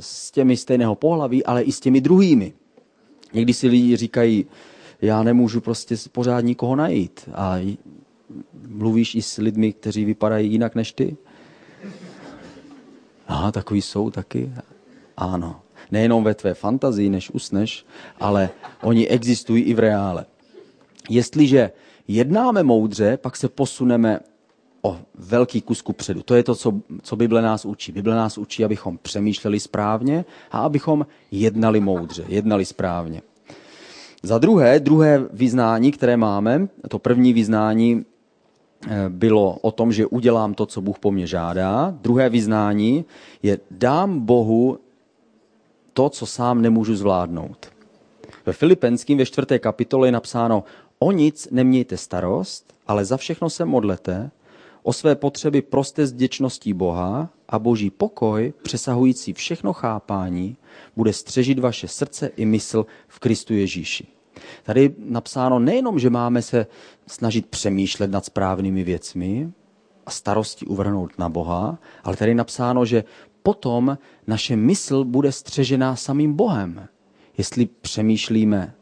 s 0.00 0.30
těmi 0.30 0.56
stejného 0.56 0.94
pohlaví, 0.94 1.44
ale 1.44 1.62
i 1.62 1.72
s 1.72 1.80
těmi 1.80 2.00
druhými. 2.00 2.52
Někdy 3.32 3.54
si 3.54 3.68
lidi 3.68 3.96
říkají, 3.96 4.46
já 5.02 5.22
nemůžu 5.22 5.60
prostě 5.60 5.96
pořád 6.12 6.40
nikoho 6.40 6.76
najít. 6.76 7.28
A 7.34 7.76
mluvíš 8.68 9.14
i 9.14 9.22
s 9.22 9.36
lidmi, 9.36 9.72
kteří 9.72 10.04
vypadají 10.04 10.52
jinak 10.52 10.74
než 10.74 10.92
ty? 10.92 11.16
Aha, 13.28 13.52
takový 13.52 13.82
jsou 13.82 14.10
taky. 14.10 14.52
Ano. 15.16 15.60
Nejenom 15.90 16.24
ve 16.24 16.34
tvé 16.34 16.54
fantazii, 16.54 17.10
než 17.10 17.30
usneš, 17.30 17.86
ale 18.20 18.50
oni 18.82 19.08
existují 19.08 19.62
i 19.62 19.74
v 19.74 19.78
reále. 19.78 20.26
Jestliže 21.08 21.70
jednáme 22.08 22.62
moudře, 22.62 23.16
pak 23.16 23.36
se 23.36 23.48
posuneme 23.48 24.20
o 24.82 24.98
velký 25.14 25.60
kus 25.60 25.84
předu. 25.96 26.22
To 26.22 26.34
je 26.34 26.42
to, 26.42 26.54
co, 26.54 26.80
co 27.02 27.16
Bible 27.16 27.42
nás 27.42 27.64
učí. 27.64 27.92
Bible 27.92 28.14
nás 28.14 28.38
učí, 28.38 28.64
abychom 28.64 28.98
přemýšleli 29.02 29.60
správně 29.60 30.24
a 30.50 30.58
abychom 30.58 31.06
jednali 31.30 31.80
moudře, 31.80 32.24
jednali 32.28 32.64
správně. 32.64 33.22
Za 34.22 34.38
druhé, 34.38 34.80
druhé 34.80 35.24
vyznání, 35.32 35.92
které 35.92 36.16
máme, 36.16 36.68
to 36.88 36.98
první 36.98 37.32
vyznání 37.32 38.04
bylo 39.08 39.58
o 39.60 39.70
tom, 39.70 39.92
že 39.92 40.06
udělám 40.06 40.54
to, 40.54 40.66
co 40.66 40.80
Bůh 40.80 40.98
po 40.98 41.10
mně 41.10 41.26
žádá. 41.26 41.94
Druhé 42.00 42.28
vyznání 42.28 43.04
je 43.42 43.58
dám 43.70 44.20
Bohu 44.20 44.78
to, 45.92 46.08
co 46.08 46.26
sám 46.26 46.62
nemůžu 46.62 46.96
zvládnout. 46.96 47.66
Ve 48.46 48.52
Filipenským 48.52 49.18
ve 49.18 49.26
čtvrté 49.26 49.58
kapitole 49.58 50.08
je 50.08 50.12
napsáno, 50.12 50.64
o 50.98 51.12
nic 51.12 51.48
nemějte 51.50 51.96
starost, 51.96 52.74
ale 52.86 53.04
za 53.04 53.16
všechno 53.16 53.50
se 53.50 53.64
modlete, 53.64 54.30
o 54.82 54.92
své 54.92 55.14
potřeby 55.14 55.62
proste 55.62 56.06
s 56.06 56.12
vděčností 56.12 56.72
Boha 56.72 57.28
a 57.48 57.58
boží 57.58 57.90
pokoj, 57.90 58.52
přesahující 58.62 59.32
všechno 59.32 59.72
chápání, 59.72 60.56
bude 60.96 61.12
střežit 61.12 61.58
vaše 61.58 61.88
srdce 61.88 62.30
i 62.36 62.46
mysl 62.46 62.86
v 63.08 63.18
Kristu 63.18 63.54
Ježíši. 63.54 64.15
Tady 64.62 64.94
napsáno 64.98 65.58
nejenom, 65.58 65.98
že 65.98 66.10
máme 66.10 66.42
se 66.42 66.66
snažit 67.06 67.46
přemýšlet 67.46 68.10
nad 68.10 68.24
správnými 68.24 68.84
věcmi 68.84 69.52
a 70.06 70.10
starosti 70.10 70.66
uvrhnout 70.66 71.18
na 71.18 71.28
Boha, 71.28 71.78
ale 72.04 72.16
tady 72.16 72.30
je 72.30 72.34
napsáno, 72.34 72.84
že 72.84 73.04
potom 73.42 73.98
naše 74.26 74.56
mysl 74.56 75.04
bude 75.04 75.32
střežená 75.32 75.96
samým 75.96 76.34
Bohem. 76.34 76.88
Jestli 77.38 77.66
přemýšlíme 77.66 78.74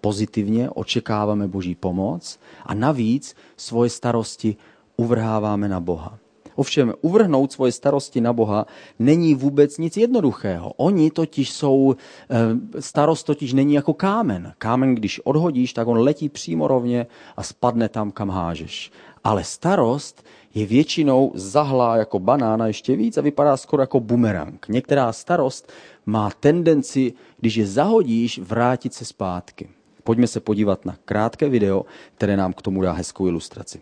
pozitivně, 0.00 0.70
očekáváme 0.70 1.48
Boží 1.48 1.74
pomoc 1.74 2.40
a 2.66 2.74
navíc 2.74 3.34
svoje 3.56 3.90
starosti 3.90 4.56
uvrháváme 4.96 5.68
na 5.68 5.80
Boha. 5.80 6.18
Ovšem, 6.56 6.92
uvrhnout 7.00 7.52
svoje 7.52 7.72
starosti 7.72 8.20
na 8.20 8.32
Boha 8.32 8.66
není 8.98 9.34
vůbec 9.34 9.78
nic 9.78 9.96
jednoduchého. 9.96 10.72
Oni 10.76 11.10
totiž 11.10 11.52
jsou, 11.52 11.96
eh, 12.30 12.80
starost 12.80 13.24
totiž 13.26 13.52
není 13.52 13.74
jako 13.74 13.94
kámen. 13.94 14.52
Kámen, 14.58 14.94
když 14.94 15.20
odhodíš, 15.20 15.72
tak 15.72 15.88
on 15.88 15.98
letí 15.98 16.28
přímo 16.28 16.68
rovně 16.68 17.06
a 17.36 17.42
spadne 17.42 17.88
tam, 17.88 18.10
kam 18.10 18.30
hážeš. 18.30 18.90
Ale 19.24 19.44
starost 19.44 20.24
je 20.54 20.66
většinou 20.66 21.32
zahlá 21.34 21.96
jako 21.96 22.18
banána 22.18 22.66
ještě 22.66 22.96
víc 22.96 23.18
a 23.18 23.20
vypadá 23.20 23.56
skoro 23.56 23.82
jako 23.82 24.00
bumerang. 24.00 24.66
Některá 24.68 25.12
starost 25.12 25.72
má 26.06 26.30
tendenci, 26.40 27.12
když 27.40 27.56
je 27.56 27.66
zahodíš, 27.66 28.38
vrátit 28.38 28.94
se 28.94 29.04
zpátky. 29.04 29.68
Pojďme 30.04 30.26
se 30.26 30.40
podívat 30.40 30.84
na 30.84 30.96
krátké 31.04 31.48
video, 31.48 31.84
které 32.14 32.36
nám 32.36 32.52
k 32.52 32.62
tomu 32.62 32.82
dá 32.82 32.92
hezkou 32.92 33.26
ilustraci. 33.26 33.80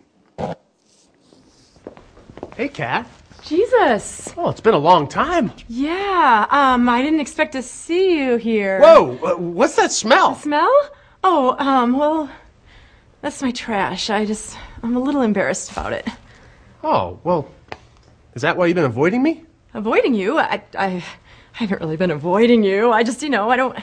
Hey, 2.61 2.67
Kat. 2.67 3.07
Jesus. 3.41 4.31
Oh, 4.37 4.51
it's 4.51 4.61
been 4.61 4.75
a 4.75 4.77
long 4.77 5.07
time. 5.07 5.51
Yeah. 5.67 6.45
Um, 6.51 6.87
I 6.87 7.01
didn't 7.01 7.19
expect 7.19 7.53
to 7.53 7.63
see 7.63 8.19
you 8.19 8.35
here. 8.35 8.79
Whoa, 8.79 9.17
uh, 9.17 9.35
what's 9.37 9.75
that 9.77 9.91
smell? 9.91 10.35
Smell? 10.35 10.71
Oh, 11.23 11.55
um, 11.57 11.97
well, 11.97 12.29
that's 13.21 13.41
my 13.41 13.49
trash. 13.49 14.11
I 14.11 14.25
just, 14.25 14.55
I'm 14.83 14.95
a 14.95 14.99
little 14.99 15.23
embarrassed 15.23 15.71
about 15.71 15.91
it. 15.91 16.07
Oh, 16.83 17.19
well, 17.23 17.49
is 18.35 18.43
that 18.43 18.55
why 18.57 18.67
you've 18.67 18.75
been 18.75 18.85
avoiding 18.85 19.23
me? 19.23 19.43
Avoiding 19.73 20.13
you? 20.13 20.37
I, 20.37 20.61
I, 20.77 20.85
I 20.87 21.03
haven't 21.53 21.81
really 21.81 21.97
been 21.97 22.11
avoiding 22.11 22.63
you. 22.63 22.91
I 22.91 23.01
just, 23.01 23.23
you 23.23 23.29
know, 23.29 23.49
I 23.49 23.55
don't, 23.55 23.75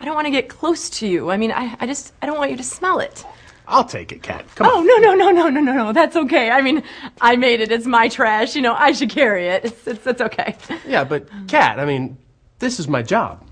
I 0.00 0.06
don't 0.06 0.14
want 0.14 0.24
to 0.26 0.30
get 0.30 0.48
close 0.48 0.88
to 0.88 1.06
you. 1.06 1.30
I 1.30 1.36
mean, 1.36 1.52
I, 1.52 1.76
I 1.80 1.86
just, 1.86 2.14
I 2.22 2.24
don't 2.24 2.38
want 2.38 2.50
you 2.50 2.56
to 2.56 2.64
smell 2.64 2.98
it. 2.98 3.26
I'll 3.72 3.84
take 3.84 4.12
it, 4.12 4.22
Kat. 4.22 4.44
Come 4.54 4.66
Oh 4.70 4.78
on. 4.78 4.86
no 4.86 4.96
no 4.98 5.14
no 5.14 5.30
no 5.30 5.48
no 5.48 5.60
no 5.60 5.72
no! 5.72 5.92
That's 5.92 6.14
okay. 6.14 6.50
I 6.50 6.60
mean, 6.62 6.82
I 7.20 7.36
made 7.36 7.60
it. 7.60 7.72
It's 7.72 7.86
my 7.86 8.08
trash. 8.08 8.54
You 8.54 8.62
know, 8.62 8.74
I 8.74 8.92
should 8.92 9.10
carry 9.10 9.48
it. 9.48 9.64
It's 9.64 9.86
it's, 9.88 10.06
it's 10.06 10.20
okay. 10.20 10.56
Yeah, 10.86 11.04
but 11.04 11.28
Kat, 11.48 11.80
I 11.80 11.84
mean, 11.84 12.16
this 12.60 12.78
is 12.78 12.86
my 12.86 13.02
job. 13.02 13.44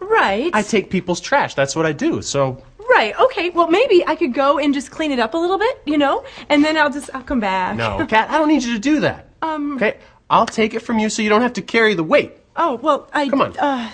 Right. 0.00 0.50
I 0.54 0.62
take 0.62 0.90
people's 0.90 1.20
trash. 1.20 1.54
That's 1.54 1.74
what 1.74 1.86
I 1.86 1.92
do. 1.92 2.20
So, 2.22 2.62
Right. 2.90 3.18
Okay. 3.18 3.48
Well, 3.50 3.68
maybe 3.68 4.06
I 4.06 4.14
could 4.16 4.34
go 4.34 4.58
and 4.58 4.74
just 4.74 4.90
clean 4.90 5.10
it 5.12 5.18
up 5.18 5.32
a 5.34 5.38
little 5.38 5.58
bit, 5.58 5.80
you 5.86 5.96
know, 5.96 6.24
and 6.50 6.62
then 6.62 6.76
I'll 6.76 6.90
just 6.90 7.08
I'll 7.14 7.22
come 7.22 7.40
back. 7.40 7.74
no, 7.76 8.04
Kat, 8.06 8.28
I 8.30 8.36
don't 8.38 8.48
need 8.48 8.62
you 8.62 8.74
to 8.74 8.78
do 8.78 9.00
that. 9.00 9.28
Um. 9.42 9.76
Okay? 9.76 9.96
I'll 10.30 10.46
take 10.46 10.74
it 10.74 10.80
from 10.80 10.98
you 10.98 11.08
so 11.08 11.22
you 11.22 11.28
don't 11.30 11.42
have 11.42 11.54
to 11.54 11.62
carry 11.62 11.94
the 11.94 12.04
weight. 12.04 12.32
Oh 12.56 12.74
well, 12.76 13.08
I. 13.12 13.28
Come 13.28 13.40
on. 13.40 13.56
Uh, 13.58 13.90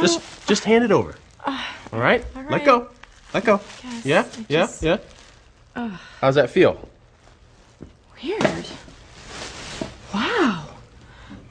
Just 0.00 0.20
just 0.48 0.64
hand 0.64 0.84
it 0.84 0.90
over. 0.92 1.14
all 1.46 1.54
right? 1.92 2.24
all 2.36 2.42
Let 2.50 2.64
go. 2.64 2.88
Let 3.34 3.44
go. 3.44 3.60
Yeah? 4.04 4.24
I 4.36 4.44
Yeah? 4.48 4.60
just- 4.66 4.82
Yeah? 4.82 4.98
How's 6.20 6.34
that 6.34 6.50
feel? 6.50 6.88
weird. 8.22 8.66
Wow. 10.12 10.64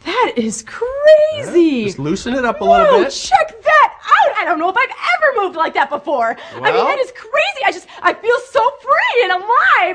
That 0.04 0.34
is 0.36 0.64
crazy. 0.64 1.86
Just 1.86 2.00
loosen 2.00 2.34
it 2.34 2.44
up 2.44 2.60
a 2.60 2.64
little 2.66 2.86
Whoa, 2.88 3.04
bit. 3.04 3.12
check 3.12 3.62
that 3.64 3.94
out! 4.04 4.38
I 4.38 4.44
don't 4.46 4.60
know 4.60 4.70
if 4.70 4.76
I've 4.78 4.90
ever 4.90 5.42
moved 5.46 5.56
like 5.56 5.74
that 5.76 5.90
before. 5.90 6.36
I 6.56 6.60
mean, 6.60 6.64
that 6.86 7.00
is 7.00 7.12
crazy. 7.12 7.64
I 7.66 7.72
just, 7.72 7.88
I 8.02 8.14
feel 8.14 8.38
so 8.50 8.70
free 8.82 9.24
and 9.24 9.32
alive. 9.34 9.48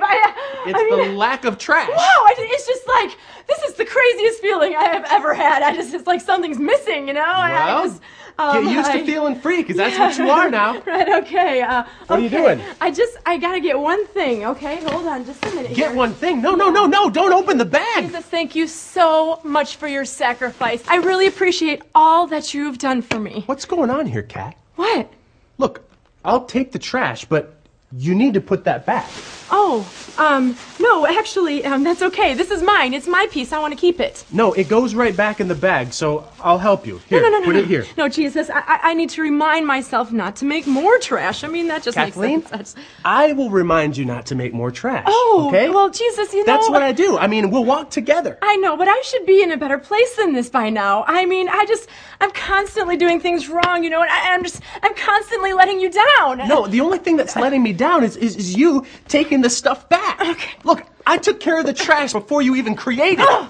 I, 0.02 0.32
It's 0.66 0.78
I 0.78 0.82
mean, 0.84 1.08
the 1.12 1.16
lack 1.18 1.44
of 1.44 1.58
trash. 1.58 1.88
Wow, 1.88 1.96
I, 1.98 2.34
it's 2.38 2.66
just 2.66 2.86
like 2.88 3.18
this 3.46 3.58
is 3.68 3.74
the 3.74 3.84
craziest 3.84 4.40
feeling 4.40 4.74
I 4.76 4.84
have 4.84 5.04
ever 5.10 5.34
had. 5.34 5.62
I 5.62 5.74
just 5.74 5.92
it's 5.92 6.06
like 6.06 6.20
something's 6.22 6.58
missing, 6.58 7.08
you 7.08 7.14
know. 7.14 7.20
I, 7.22 7.50
I 7.52 7.74
Well, 7.74 7.84
just, 7.88 8.00
um, 8.38 8.64
Get 8.64 8.72
used 8.74 8.90
I- 8.90 8.98
to 9.00 9.06
feeling 9.12 9.36
free, 9.40 9.58
because 9.58 9.76
that's 9.76 9.98
what 9.98 10.16
you 10.18 10.30
are 10.30 10.50
now. 10.50 10.80
right. 10.86 11.22
Okay. 11.22 11.62
Uh, 11.62 11.84
What 12.06 12.18
are 12.18 12.22
you 12.22 12.28
doing? 12.28 12.60
I 12.80 12.90
just 12.90 13.16
I 13.26 13.36
gotta 13.38 13.60
get 13.60 13.78
one 13.78 14.06
thing. 14.08 14.44
Okay, 14.46 14.76
hold 14.84 15.06
on, 15.06 15.24
just 15.24 15.44
a 15.44 15.50
minute. 15.54 15.68
Get 15.74 15.88
here. 15.88 15.94
one 15.94 16.14
thing. 16.14 16.42
No, 16.42 16.54
no, 16.54 16.70
no, 16.70 16.86
no. 16.86 17.10
Don't 17.10 17.32
open 17.32 17.58
the 17.58 17.64
bag. 17.64 18.04
Jesus, 18.06 18.24
thank 18.24 18.54
you 18.54 18.66
so 18.66 19.40
much 19.44 19.76
for 19.76 19.86
your 19.88 20.04
sacrifice. 20.04 20.82
I 20.88 20.96
really 20.96 21.26
appreciate 21.26 21.82
all 21.94 22.26
that 22.28 22.54
you've 22.54 22.78
done 22.78 23.02
for 23.02 23.18
me. 23.18 23.42
What's 23.46 23.64
going 23.64 23.90
on 23.90 24.06
here, 24.06 24.22
Kat? 24.22 24.56
What? 24.76 25.10
Look, 25.58 25.82
I'll 26.24 26.44
take 26.44 26.72
the 26.72 26.78
trash, 26.78 27.24
but 27.24 27.54
you 27.96 28.14
need 28.14 28.34
to 28.34 28.40
put 28.40 28.64
that 28.64 28.86
back. 28.86 29.08
Oh, 29.54 29.86
um, 30.16 30.56
no, 30.80 31.06
actually, 31.06 31.62
um, 31.66 31.84
that's 31.84 32.00
okay. 32.00 32.32
This 32.32 32.50
is 32.50 32.62
mine. 32.62 32.94
It's 32.94 33.06
my 33.06 33.26
piece. 33.30 33.52
I 33.52 33.58
want 33.58 33.74
to 33.74 33.78
keep 33.78 34.00
it. 34.00 34.24
No, 34.32 34.54
it 34.54 34.66
goes 34.66 34.94
right 34.94 35.14
back 35.14 35.40
in 35.40 35.48
the 35.48 35.54
bag, 35.54 35.92
so 35.92 36.26
I'll 36.40 36.58
help 36.58 36.86
you. 36.86 37.02
Here, 37.08 37.20
no, 37.20 37.28
no, 37.28 37.38
no, 37.40 37.44
put 37.44 37.54
no. 37.56 37.60
it 37.60 37.66
here. 37.66 37.84
No, 37.98 38.08
Jesus, 38.08 38.48
I, 38.48 38.60
I, 38.60 38.80
I 38.82 38.94
need 38.94 39.10
to 39.10 39.20
remind 39.20 39.66
myself 39.66 40.10
not 40.10 40.36
to 40.36 40.46
make 40.46 40.66
more 40.66 40.98
trash. 40.98 41.44
I 41.44 41.48
mean, 41.48 41.68
that 41.68 41.82
just 41.82 41.96
Kathleen, 41.96 42.38
makes 42.38 42.50
sense. 42.50 42.72
That's- 42.72 42.88
I 43.04 43.34
will 43.34 43.50
remind 43.50 43.98
you 43.98 44.06
not 44.06 44.24
to 44.26 44.34
make 44.34 44.54
more 44.54 44.70
trash. 44.70 45.04
Oh, 45.06 45.46
okay? 45.48 45.68
well, 45.68 45.90
Jesus, 45.90 46.32
you 46.32 46.46
know. 46.46 46.52
That's 46.54 46.70
what 46.70 46.82
I 46.82 46.92
do. 46.92 47.18
I 47.18 47.26
mean, 47.26 47.50
we'll 47.50 47.64
walk 47.64 47.90
together. 47.90 48.38
I 48.40 48.56
know, 48.56 48.78
but 48.78 48.88
I 48.88 49.00
should 49.02 49.26
be 49.26 49.42
in 49.42 49.52
a 49.52 49.58
better 49.58 49.78
place 49.78 50.16
than 50.16 50.32
this 50.32 50.48
by 50.48 50.70
now. 50.70 51.04
I 51.06 51.26
mean, 51.26 51.50
I 51.50 51.66
just, 51.66 51.90
I'm 52.22 52.32
constantly 52.32 52.96
doing 52.96 53.20
things 53.20 53.50
wrong, 53.50 53.84
you 53.84 53.90
know, 53.90 54.00
and 54.00 54.10
I, 54.10 54.32
I'm 54.32 54.42
just, 54.44 54.62
I'm 54.82 54.94
constantly 54.94 55.52
letting 55.52 55.78
you 55.78 55.90
down. 55.90 56.48
No, 56.48 56.66
the 56.66 56.80
only 56.80 56.98
thing 56.98 57.18
that's 57.18 57.36
letting 57.36 57.62
me 57.62 57.74
down 57.74 57.81
is, 57.82 58.16
is, 58.16 58.36
is 58.36 58.56
you 58.56 58.86
taking 59.08 59.40
the 59.40 59.50
stuff 59.50 59.88
back. 59.88 60.20
Okay. 60.20 60.50
Look, 60.64 60.84
I 61.06 61.18
took 61.18 61.40
care 61.40 61.58
of 61.58 61.66
the 61.66 61.72
trash 61.72 62.12
before 62.12 62.42
you 62.42 62.56
even 62.56 62.74
created 62.74 63.24
it. 63.28 63.48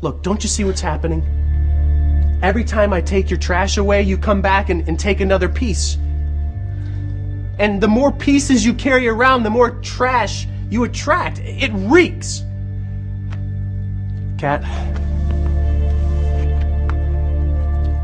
Look, 0.00 0.22
don't 0.22 0.42
you 0.42 0.48
see 0.48 0.64
what's 0.64 0.80
happening? 0.80 1.22
Every 2.42 2.64
time 2.64 2.92
I 2.92 3.02
take 3.02 3.28
your 3.28 3.38
trash 3.38 3.76
away, 3.76 4.02
you 4.02 4.16
come 4.16 4.40
back 4.40 4.70
and, 4.70 4.88
and 4.88 4.98
take 4.98 5.20
another 5.20 5.48
piece. 5.48 5.96
And 7.58 7.82
the 7.82 7.88
more 7.88 8.10
pieces 8.10 8.64
you 8.64 8.72
carry 8.72 9.06
around, 9.06 9.42
the 9.42 9.50
more 9.50 9.72
trash 9.82 10.46
you 10.70 10.84
attract. 10.84 11.40
It 11.40 11.70
reeks. 11.74 12.42
Cat, 14.38 14.64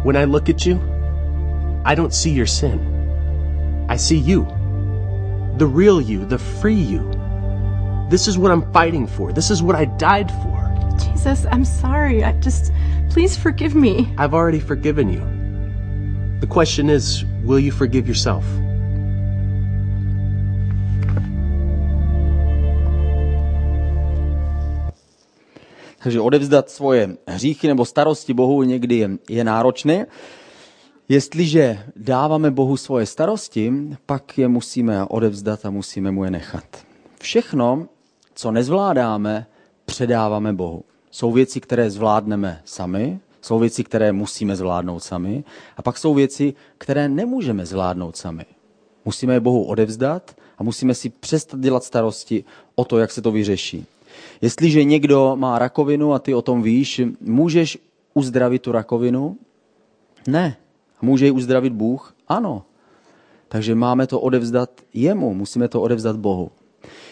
when 0.05 0.17
I 0.17 0.25
look 0.25 0.51
at 0.51 0.67
you, 0.67 0.79
I 1.87 1.95
don't 1.95 2.13
see 2.13 2.31
your 2.31 2.45
sin. 2.45 2.96
I 3.89 3.97
see 3.97 4.19
you. 4.19 4.47
The 5.59 5.67
real 5.67 6.01
you, 6.01 6.25
the 6.27 6.39
free 6.39 6.75
you. 6.75 7.03
This 8.11 8.29
is 8.29 8.37
what 8.39 8.51
I'm 8.51 8.71
fighting 8.73 9.07
for. 9.07 9.33
This 9.33 9.51
is 9.51 9.63
what 9.63 9.77
I 9.77 9.85
died 9.85 10.31
for. 10.43 10.57
Jesus, 10.99 11.47
I'm 11.51 11.65
sorry. 11.65 12.23
I 12.25 12.33
just, 12.41 12.73
please 13.11 13.37
forgive 13.37 13.75
me. 13.75 14.15
I've 14.19 14.35
already 14.35 14.61
forgiven 14.61 15.09
you. 15.09 15.21
The 16.41 16.47
question 16.47 16.91
is, 16.91 17.25
will 17.45 17.59
you 17.59 17.73
forgive 17.73 18.07
yourself? 18.07 18.45
Takže 26.03 26.21
odevzdat 26.21 26.71
svoje 26.71 27.17
hříchy 27.27 27.69
nebo 27.69 27.85
starosti 27.85 28.35
Bohu 28.35 28.63
někdy 28.63 28.97
je, 28.97 29.11
je 29.29 29.45
náročné. 29.45 30.07
Jestliže 31.09 31.79
dáváme 31.97 32.51
Bohu 32.51 32.77
svoje 32.77 33.07
starosti, 33.07 33.73
pak 34.07 34.39
je 34.39 34.49
musíme 34.49 35.05
odevzdat 35.05 35.67
a 35.67 35.71
musíme 35.71 36.11
mu 36.11 36.25
je 36.25 36.31
nechat. 36.31 36.65
Všechno, 37.21 37.87
co 38.35 38.51
nezvládáme, 38.51 39.47
předáváme 39.85 40.53
Bohu. 40.53 40.85
Jsou 41.11 41.33
věci, 41.33 41.61
které 41.61 41.91
zvládneme 41.91 42.61
sami, 42.65 43.21
jsou 43.43 43.59
věci, 43.59 43.85
které 43.85 44.13
musíme 44.13 44.57
zvládnout 44.57 45.01
sami, 45.01 45.45
a 45.77 45.83
pak 45.83 45.99
jsou 45.99 46.15
věci, 46.15 46.55
které 46.79 47.09
nemůžeme 47.09 47.67
zvládnout 47.67 48.17
sami. 48.17 48.45
Musíme 49.05 49.35
je 49.35 49.41
Bohu 49.41 49.65
odevzdat 49.65 50.37
a 50.59 50.63
musíme 50.63 50.95
si 50.95 51.09
přestat 51.09 51.61
dělat 51.61 51.85
starosti 51.85 52.45
o 52.75 52.85
to, 52.85 52.99
jak 52.99 53.13
se 53.13 53.23
to 53.23 53.33
vyřeší. 53.33 53.87
Jestliže 54.41 54.85
někdo 54.85 55.37
má 55.37 55.59
rakovinu 55.59 56.13
a 56.13 56.19
ty 56.19 56.35
o 56.35 56.43
tom 56.43 56.63
víš, 56.63 57.01
můžeš 57.21 57.79
uzdravit 58.15 58.63
tu 58.63 58.73
rakovinu? 58.73 59.37
Ne. 60.27 60.57
Může 61.03 61.25
ji 61.25 61.31
uzdravit 61.31 61.73
Bůh? 61.73 62.15
Ano. 62.29 62.63
Takže 63.49 63.75
máme 63.75 64.07
to 64.07 64.21
odevzdat 64.21 64.71
jemu, 64.95 65.35
musíme 65.35 65.69
to 65.69 65.83
odevzdat 65.83 66.17
Bohu. 66.17 66.51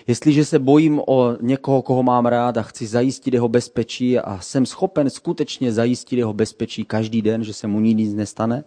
Jestliže 0.07 0.45
se 0.45 0.59
bojím 0.59 1.01
o 1.07 1.37
někoho, 1.41 1.83
koho 1.83 2.03
mám 2.03 2.27
rád 2.27 2.57
a 2.57 2.63
chci 2.63 2.87
zajistit 2.87 3.35
jeho 3.35 3.49
bezpečí 3.49 4.19
a 4.19 4.41
jsem 4.41 4.67
schopen 4.67 5.11
skutečně 5.11 5.73
zajistit 5.73 6.17
jeho 6.17 6.33
bezpečí 6.33 6.85
každý 6.85 7.23
den, 7.23 7.45
že 7.45 7.53
se 7.53 7.67
mu 7.67 7.81
nic 7.81 8.15
nestane, 8.15 8.65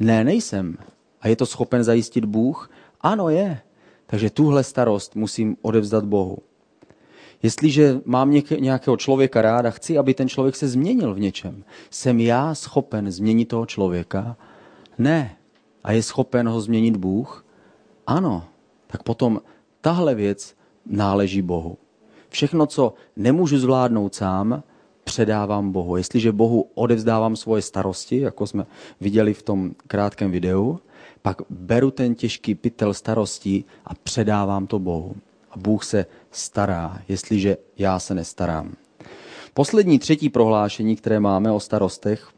ne, 0.00 0.24
nejsem. 0.24 0.76
A 1.20 1.28
je 1.28 1.36
to 1.36 1.46
schopen 1.46 1.84
zajistit 1.84 2.24
Bůh? 2.24 2.70
Ano, 3.00 3.28
je. 3.28 3.60
Takže 4.06 4.30
tuhle 4.30 4.64
starost 4.64 5.16
musím 5.16 5.56
odevzdat 5.62 6.04
Bohu. 6.04 6.38
Jestliže 7.42 8.00
mám 8.04 8.30
nějakého 8.58 8.96
člověka 8.96 9.42
rád 9.42 9.66
a 9.66 9.70
chci, 9.70 9.98
aby 9.98 10.14
ten 10.14 10.28
člověk 10.28 10.56
se 10.56 10.68
změnil 10.68 11.14
v 11.14 11.20
něčem, 11.20 11.64
jsem 11.90 12.20
já 12.20 12.54
schopen 12.54 13.10
změnit 13.10 13.48
toho 13.48 13.66
člověka? 13.66 14.36
Ne. 14.98 15.36
A 15.84 15.92
je 15.92 16.02
schopen 16.02 16.48
ho 16.48 16.60
změnit 16.60 16.96
Bůh? 16.96 17.44
Ano. 18.06 18.44
Tak 18.86 19.02
potom 19.02 19.40
tahle 19.80 20.14
věc 20.14 20.54
náleží 20.86 21.42
Bohu. 21.42 21.78
Všechno, 22.28 22.66
co 22.66 22.94
nemůžu 23.16 23.58
zvládnout 23.58 24.14
sám, 24.14 24.62
předávám 25.04 25.72
Bohu. 25.72 25.96
Jestliže 25.96 26.32
Bohu 26.32 26.70
odevzdávám 26.74 27.36
svoje 27.36 27.62
starosti, 27.62 28.20
jako 28.20 28.46
jsme 28.46 28.66
viděli 29.00 29.34
v 29.34 29.42
tom 29.42 29.74
krátkém 29.86 30.30
videu, 30.30 30.78
pak 31.22 31.42
beru 31.50 31.90
ten 31.90 32.14
těžký 32.14 32.54
pytel 32.54 32.94
starostí 32.94 33.64
a 33.84 33.94
předávám 33.94 34.66
to 34.66 34.78
Bohu. 34.78 35.16
A 35.50 35.58
Bůh 35.58 35.84
se 35.84 36.06
stará, 36.30 37.02
jestliže 37.08 37.56
já 37.78 37.98
se 37.98 38.14
nestarám. 38.14 38.74
Poslední 39.54 39.98
třetí 39.98 40.28
prohlášení, 40.28 40.96
které 40.96 41.20
máme 41.20 41.52
o 41.52 41.60
starostech, 41.60 42.28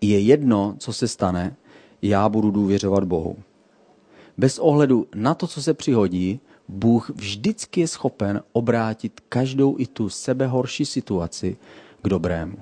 je 0.00 0.18
jedno, 0.18 0.74
co 0.78 0.92
se 0.92 1.08
stane, 1.08 1.56
já 2.08 2.28
budu 2.28 2.50
důvěřovat 2.50 3.04
Bohu. 3.04 3.36
Bez 4.38 4.58
ohledu 4.58 5.06
na 5.14 5.34
to, 5.34 5.46
co 5.46 5.62
se 5.62 5.74
přihodí, 5.74 6.40
Bůh 6.68 7.10
vždycky 7.10 7.80
je 7.80 7.88
schopen 7.88 8.42
obrátit 8.52 9.20
každou 9.28 9.76
i 9.78 9.86
tu 9.86 10.08
sebehorší 10.08 10.86
situaci 10.86 11.56
k 12.02 12.08
dobrému. 12.08 12.56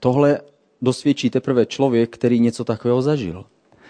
Tohle 0.00 0.40
dosvědčí 0.82 1.30
teprve 1.30 1.66
člověk, 1.66 2.10
který 2.10 2.40
něco 2.40 2.64
takového 2.64 3.02
zažil. 3.02 3.44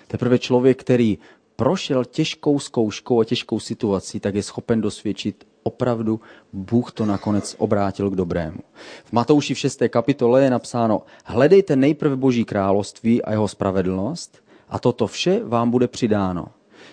Teprve 0.06 0.38
člověk, 0.38 0.80
který 0.80 1.18
prošel 1.56 2.04
těžkou 2.04 2.58
zkouškou 2.58 3.20
a 3.20 3.24
těžkou 3.24 3.60
situací, 3.60 4.20
tak 4.20 4.34
je 4.34 4.42
schopen 4.42 4.80
dosvědčit 4.80 5.46
opravdu 5.62 6.20
Bůh 6.52 6.92
to 6.92 7.06
nakonec 7.06 7.54
obrátil 7.58 8.10
k 8.10 8.16
dobrému. 8.16 8.58
V 9.04 9.12
Matouši 9.12 9.54
v 9.54 9.58
6. 9.58 9.82
kapitole 9.88 10.42
je 10.42 10.50
napsáno 10.50 11.02
Hledejte 11.24 11.76
nejprve 11.76 12.16
Boží 12.16 12.44
království 12.44 13.22
a 13.22 13.30
jeho 13.30 13.48
spravedlnost 13.48 14.43
a 14.68 14.78
toto 14.78 15.06
vše 15.06 15.40
vám 15.44 15.70
bude 15.70 15.88
přidáno. 15.88 16.46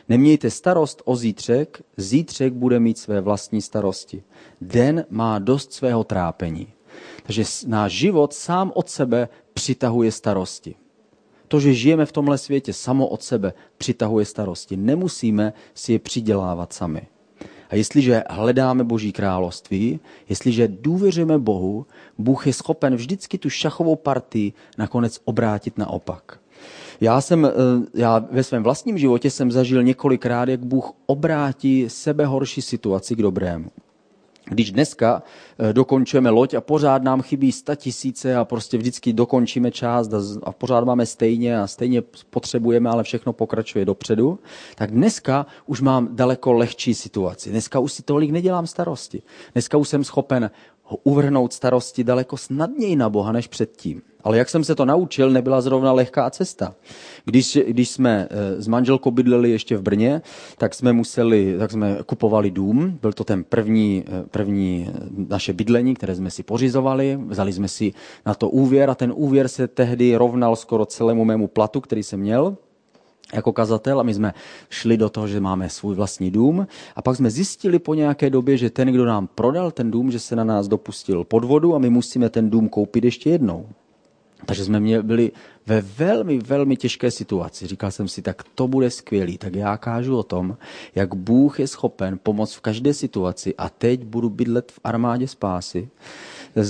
Nemějte 0.09 0.49
starost 0.49 1.01
o 1.05 1.15
zítřek, 1.15 1.81
zítřek 1.97 2.53
bude 2.53 2.79
mít 2.79 2.97
své 2.97 3.21
vlastní 3.21 3.61
starosti. 3.61 4.23
Den 4.61 5.05
má 5.09 5.39
dost 5.39 5.73
svého 5.73 6.03
trápení. 6.03 6.67
Takže 7.23 7.43
náš 7.67 7.91
život 7.91 8.33
sám 8.33 8.71
od 8.75 8.89
sebe 8.89 9.29
přitahuje 9.53 10.11
starosti. 10.11 10.75
To, 11.47 11.59
že 11.59 11.73
žijeme 11.73 12.05
v 12.05 12.11
tomhle 12.11 12.37
světě 12.37 12.73
samo 12.73 13.07
od 13.07 13.23
sebe, 13.23 13.53
přitahuje 13.77 14.25
starosti. 14.25 14.77
Nemusíme 14.77 15.53
si 15.73 15.93
je 15.93 15.99
přidělávat 15.99 16.73
sami. 16.73 17.07
A 17.69 17.75
jestliže 17.75 18.23
hledáme 18.29 18.83
Boží 18.83 19.11
království, 19.11 19.99
jestliže 20.29 20.67
důvěřujeme 20.67 21.39
Bohu, 21.39 21.85
Bůh 22.17 22.47
je 22.47 22.53
schopen 22.53 22.95
vždycky 22.95 23.37
tu 23.37 23.49
šachovou 23.49 23.95
partii 23.95 24.53
nakonec 24.77 25.19
obrátit 25.23 25.77
naopak. 25.77 26.40
Já 27.01 27.21
jsem, 27.21 27.45
eh, 27.45 27.51
já 27.93 28.25
ve 28.31 28.43
svém 28.43 28.63
vlastním 28.63 28.97
životě 28.97 29.29
jsem 29.29 29.51
zažil 29.51 29.83
několikrát, 29.83 30.49
jak 30.49 30.65
Bůh 30.65 30.91
obrátí 31.05 31.85
sebehorší 31.89 32.61
situaci 32.61 33.15
k 33.15 33.21
dobrému. 33.21 33.69
Když 34.45 34.71
dneska 34.71 35.23
eh, 35.59 35.73
dokončujeme 35.73 36.29
loď 36.29 36.53
a 36.53 36.61
pořád 36.61 37.03
nám 37.03 37.21
chybí 37.21 37.51
sta 37.51 37.75
tisíce 37.75 38.35
a 38.35 38.45
prostě 38.45 38.77
vždycky 38.77 39.13
dokončíme 39.13 39.71
část 39.71 40.11
a 40.43 40.51
pořád 40.51 40.83
máme 40.83 41.05
stejně 41.05 41.59
a 41.59 41.67
stejně 41.67 42.01
potřebujeme, 42.29 42.89
ale 42.89 43.03
všechno 43.03 43.33
pokračuje 43.33 43.85
dopředu, 43.85 44.39
tak 44.75 44.91
dneska 44.91 45.45
už 45.65 45.81
mám 45.81 46.09
daleko 46.11 46.53
lehčí 46.53 46.93
situaci. 46.93 47.49
Dneska 47.49 47.79
už 47.79 47.93
si 47.93 48.03
tolik 48.03 48.31
nedělám 48.31 48.67
starosti. 48.67 49.21
Dneska 49.53 49.77
už 49.77 49.89
jsem 49.89 50.03
schopen 50.03 50.51
uvrhnout 51.03 51.53
starosti 51.53 52.03
daleko 52.03 52.37
snadněji 52.37 52.95
na 52.95 53.09
Boha 53.09 53.31
než 53.31 53.47
předtím. 53.47 54.01
Ale 54.23 54.37
jak 54.37 54.49
jsem 54.49 54.63
se 54.63 54.75
to 54.75 54.85
naučil, 54.85 55.29
nebyla 55.29 55.61
zrovna 55.61 55.91
lehká 55.91 56.29
cesta. 56.29 56.73
Když, 57.25 57.59
když 57.67 57.89
jsme 57.89 58.27
eh, 58.29 58.61
s 58.61 58.67
manželkou 58.67 59.11
bydleli 59.11 59.49
ještě 59.49 59.77
v 59.77 59.81
Brně, 59.81 60.21
tak 60.57 60.73
jsme 60.73 60.93
museli, 60.93 61.55
tak 61.59 61.71
jsme 61.71 61.97
kupovali 62.05 62.51
dům. 62.51 62.99
Byl 63.01 63.13
to 63.13 63.23
ten 63.23 63.43
první, 63.43 64.03
eh, 64.07 64.23
první 64.31 64.89
eh, 64.89 64.99
naše 65.29 65.53
bydlení, 65.53 65.93
které 65.93 66.15
jsme 66.15 66.31
si 66.31 66.43
pořizovali. 66.43 67.19
Vzali 67.27 67.53
jsme 67.53 67.67
si 67.67 67.93
na 68.25 68.33
to 68.33 68.49
úvěr 68.49 68.89
a 68.89 68.95
ten 68.95 69.13
úvěr 69.15 69.47
se 69.47 69.67
tehdy 69.67 70.15
rovnal 70.15 70.55
skoro 70.55 70.85
celému 70.85 71.25
mému 71.25 71.47
platu, 71.47 71.81
který 71.81 72.03
jsem 72.03 72.19
měl 72.19 72.57
jako 73.33 73.53
kazatel 73.53 73.99
a 73.99 74.03
my 74.03 74.13
jsme 74.13 74.33
šli 74.69 74.97
do 74.97 75.09
toho, 75.09 75.27
že 75.27 75.39
máme 75.39 75.69
svůj 75.69 75.95
vlastní 75.95 76.31
dům 76.31 76.67
a 76.95 77.01
pak 77.01 77.15
jsme 77.15 77.29
zjistili 77.29 77.79
po 77.79 77.93
nějaké 77.93 78.29
době, 78.29 78.57
že 78.57 78.69
ten, 78.69 78.87
kdo 78.87 79.05
nám 79.05 79.27
prodal 79.27 79.71
ten 79.71 79.91
dům, 79.91 80.11
že 80.11 80.19
se 80.19 80.35
na 80.35 80.43
nás 80.43 80.67
dopustil 80.67 81.23
podvodu 81.23 81.75
a 81.75 81.79
my 81.79 81.89
musíme 81.89 82.29
ten 82.29 82.49
dům 82.49 82.69
koupit 82.69 83.03
ještě 83.03 83.29
jednou. 83.29 83.65
Takže 84.45 84.65
jsme 84.65 84.79
mě 84.79 85.01
byli 85.01 85.31
ve 85.67 85.81
velmi, 85.81 86.39
velmi 86.39 86.75
těžké 86.77 87.11
situaci. 87.11 87.67
Říkal 87.67 87.91
jsem 87.91 88.07
si, 88.07 88.21
tak 88.21 88.43
to 88.55 88.67
bude 88.67 88.89
skvělý. 88.89 89.37
Tak 89.37 89.55
já 89.55 89.77
kážu 89.77 90.17
o 90.17 90.23
tom, 90.23 90.57
jak 90.95 91.15
Bůh 91.15 91.59
je 91.59 91.67
schopen 91.67 92.19
pomoct 92.23 92.53
v 92.53 92.61
každé 92.61 92.93
situaci 92.93 93.55
a 93.55 93.69
teď 93.69 94.03
budu 94.03 94.29
bydlet 94.29 94.71
v 94.71 94.79
armádě 94.83 95.27
spásy. 95.27 95.89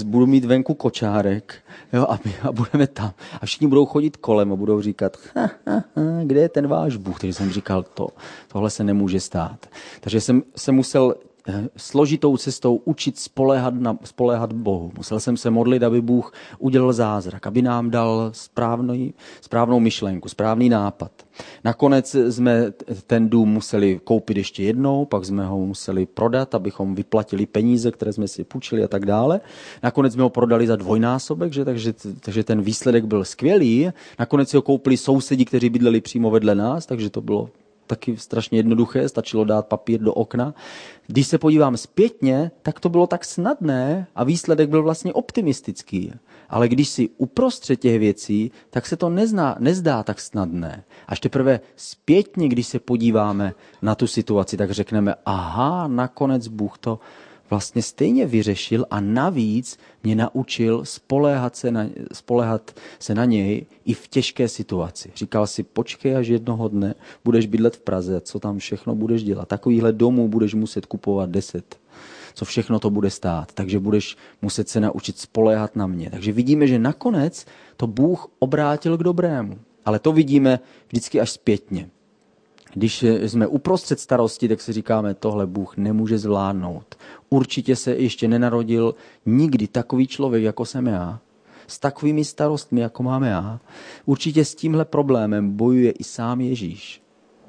Budu 0.04 0.28
mít 0.28 0.46
venku 0.46 0.74
kočárek 0.74 1.56
jo, 1.94 2.06
a, 2.10 2.20
my, 2.26 2.34
a 2.42 2.52
budeme 2.52 2.88
tam. 2.88 3.14
A 3.42 3.46
všichni 3.46 3.68
budou 3.68 3.86
chodit 3.86 4.18
kolem 4.18 4.54
a 4.54 4.56
budou 4.56 4.82
říkat, 4.82 5.18
ha, 5.36 5.50
ha, 5.68 5.76
ha, 5.76 5.84
kde 6.24 6.42
je 6.42 6.50
ten 6.50 6.68
váš 6.68 6.96
Bůh? 6.96 7.20
Takže 7.20 7.34
jsem 7.34 7.52
říkal, 7.52 7.84
to, 7.84 8.08
tohle 8.48 8.70
se 8.70 8.84
nemůže 8.84 9.20
stát. 9.20 9.70
Takže 10.00 10.22
jsem 10.22 10.44
se 10.56 10.72
musel 10.72 11.16
složitou 11.78 12.38
cestou 12.38 12.82
učit 12.86 13.20
spoléhat, 13.20 13.74
na, 13.74 13.98
spoléhat 14.04 14.54
Bohu. 14.54 14.92
Musel 14.98 15.20
jsem 15.20 15.38
se 15.38 15.50
modlit, 15.50 15.84
aby 15.84 16.02
Bůh 16.02 16.34
udělal 16.60 16.94
zázrak, 16.94 17.48
aby 17.48 17.62
nám 17.62 17.90
dal 17.90 18.30
správný, 18.34 19.14
správnou 19.42 19.80
myšlenku, 19.80 20.30
správný 20.30 20.70
nápad. 20.70 21.12
Nakonec 21.64 22.16
jsme 22.30 22.74
ten 23.08 23.30
dům 23.30 23.50
museli 23.50 24.00
koupit 24.04 24.38
ještě 24.38 24.64
jednou, 24.64 25.06
pak 25.06 25.26
jsme 25.26 25.46
ho 25.46 25.60
museli 25.60 26.06
prodat, 26.06 26.56
abychom 26.56 26.96
vyplatili 26.96 27.46
peníze, 27.46 27.92
které 27.92 28.14
jsme 28.14 28.28
si 28.28 28.44
půjčili 28.44 28.84
a 28.84 28.88
tak 28.88 29.06
dále. 29.06 29.42
Nakonec 29.84 30.14
jsme 30.14 30.24
ho 30.24 30.30
prodali 30.30 30.68
za 30.68 30.76
dvojnásobek, 30.76 31.54
že, 31.54 31.66
takže, 31.66 31.94
takže 32.20 32.44
ten 32.44 32.62
výsledek 32.62 33.06
byl 33.06 33.26
skvělý. 33.26 33.90
Nakonec 34.20 34.50
si 34.50 34.58
ho 34.58 34.62
koupili 34.62 34.98
sousedi, 34.98 35.46
kteří 35.46 35.70
bydleli 35.70 36.02
přímo 36.02 36.30
vedle 36.30 36.56
nás, 36.56 36.86
takže 36.86 37.10
to 37.10 37.22
bylo 37.22 37.50
taky 37.92 38.18
strašně 38.18 38.60
jednoduché, 38.60 39.10
stačilo 39.10 39.44
dát 39.44 39.68
papír 39.68 40.00
do 40.00 40.14
okna. 40.14 40.54
Když 41.08 41.28
se 41.28 41.38
podívám 41.38 41.78
zpětně, 41.78 42.52
tak 42.62 42.80
to 42.80 42.90
bylo 42.90 43.08
tak 43.08 43.26
snadné 43.26 44.08
a 44.16 44.24
výsledek 44.24 44.70
byl 44.70 44.84
vlastně 44.84 45.14
optimistický. 45.14 46.14
Ale 46.50 46.68
když 46.68 46.90
si 46.90 47.10
uprostřed 47.18 47.76
těch 47.76 48.00
věcí, 48.00 48.52
tak 48.70 48.88
se 48.88 48.96
to 48.96 49.10
nezná, 49.10 49.56
nezdá 49.60 50.04
tak 50.04 50.22
snadné. 50.22 50.84
Až 51.08 51.20
teprve 51.20 51.60
zpětně, 51.76 52.48
když 52.48 52.68
se 52.68 52.80
podíváme 52.80 53.54
na 53.82 53.96
tu 53.96 54.08
situaci, 54.08 54.58
tak 54.58 54.72
řekneme, 54.72 55.16
aha, 55.26 55.88
nakonec 55.88 56.48
Bůh 56.48 56.78
to 56.78 57.00
vlastně 57.52 57.82
stejně 57.82 58.26
vyřešil 58.26 58.86
a 58.90 59.00
navíc 59.00 59.78
mě 60.04 60.16
naučil 60.16 60.86
spoléhat 60.86 61.56
se 61.56 61.72
na, 61.72 61.86
spoléhat 62.14 62.76
se 63.00 63.16
na 63.16 63.26
něj 63.26 63.66
i 63.86 63.94
v 63.94 64.08
těžké 64.08 64.48
situaci. 64.48 65.12
Říkal 65.16 65.48
si, 65.48 65.64
počkej, 65.64 66.16
až 66.16 66.28
jednoho 66.28 66.68
dne 66.68 66.96
budeš 67.26 67.46
bydlet 67.46 67.76
v 67.76 67.82
Praze, 67.82 68.22
co 68.22 68.40
tam 68.40 68.58
všechno 68.58 68.96
budeš 68.96 69.24
dělat. 69.24 69.48
Takovýhle 69.48 69.94
domů 69.94 70.28
budeš 70.28 70.54
muset 70.54 70.86
kupovat 70.86 71.30
deset. 71.30 71.80
Co 72.34 72.46
všechno 72.46 72.80
to 72.80 72.90
bude 72.90 73.10
stát. 73.10 73.54
Takže 73.54 73.80
budeš 73.80 74.18
muset 74.42 74.70
se 74.70 74.80
naučit 74.80 75.20
spoléhat 75.20 75.76
na 75.76 75.88
mě. 75.88 76.10
Takže 76.10 76.32
vidíme, 76.32 76.68
že 76.68 76.80
nakonec 76.80 77.46
to 77.78 77.88
Bůh 77.88 78.28
obrátil 78.40 78.98
k 78.98 79.04
dobrému. 79.04 79.60
Ale 79.86 80.00
to 80.00 80.12
vidíme 80.12 80.60
vždycky 80.88 81.20
až 81.20 81.32
zpětně. 81.32 81.90
Když 82.74 83.04
jsme 83.04 83.48
uprostřed 83.48 84.00
starosti, 84.00 84.48
tak 84.48 84.62
si 84.62 84.74
říkáme, 84.74 85.14
tohle 85.14 85.48
Bůh 85.48 85.78
nemůže 85.78 86.18
zvládnout. 86.18 86.96
Určitě 87.30 87.76
se 87.76 87.96
ještě 87.96 88.28
nenarodil 88.28 88.96
nikdy 89.26 89.68
takový 89.68 90.08
člověk, 90.08 90.44
jako 90.44 90.66
jsem 90.66 90.88
já. 90.88 91.20
S 91.68 91.80
takovými 91.80 92.26
starostmi, 92.26 92.82
jako 92.82 93.04
máme 93.04 93.30
já. 93.30 93.60
Určitě 94.06 94.46
s 94.46 94.56
tímhle 94.56 94.86
problémem 94.86 95.52
bojuje 95.52 95.92
i 95.92 96.04
sám 96.04 96.42
Ježíš. 96.42 97.02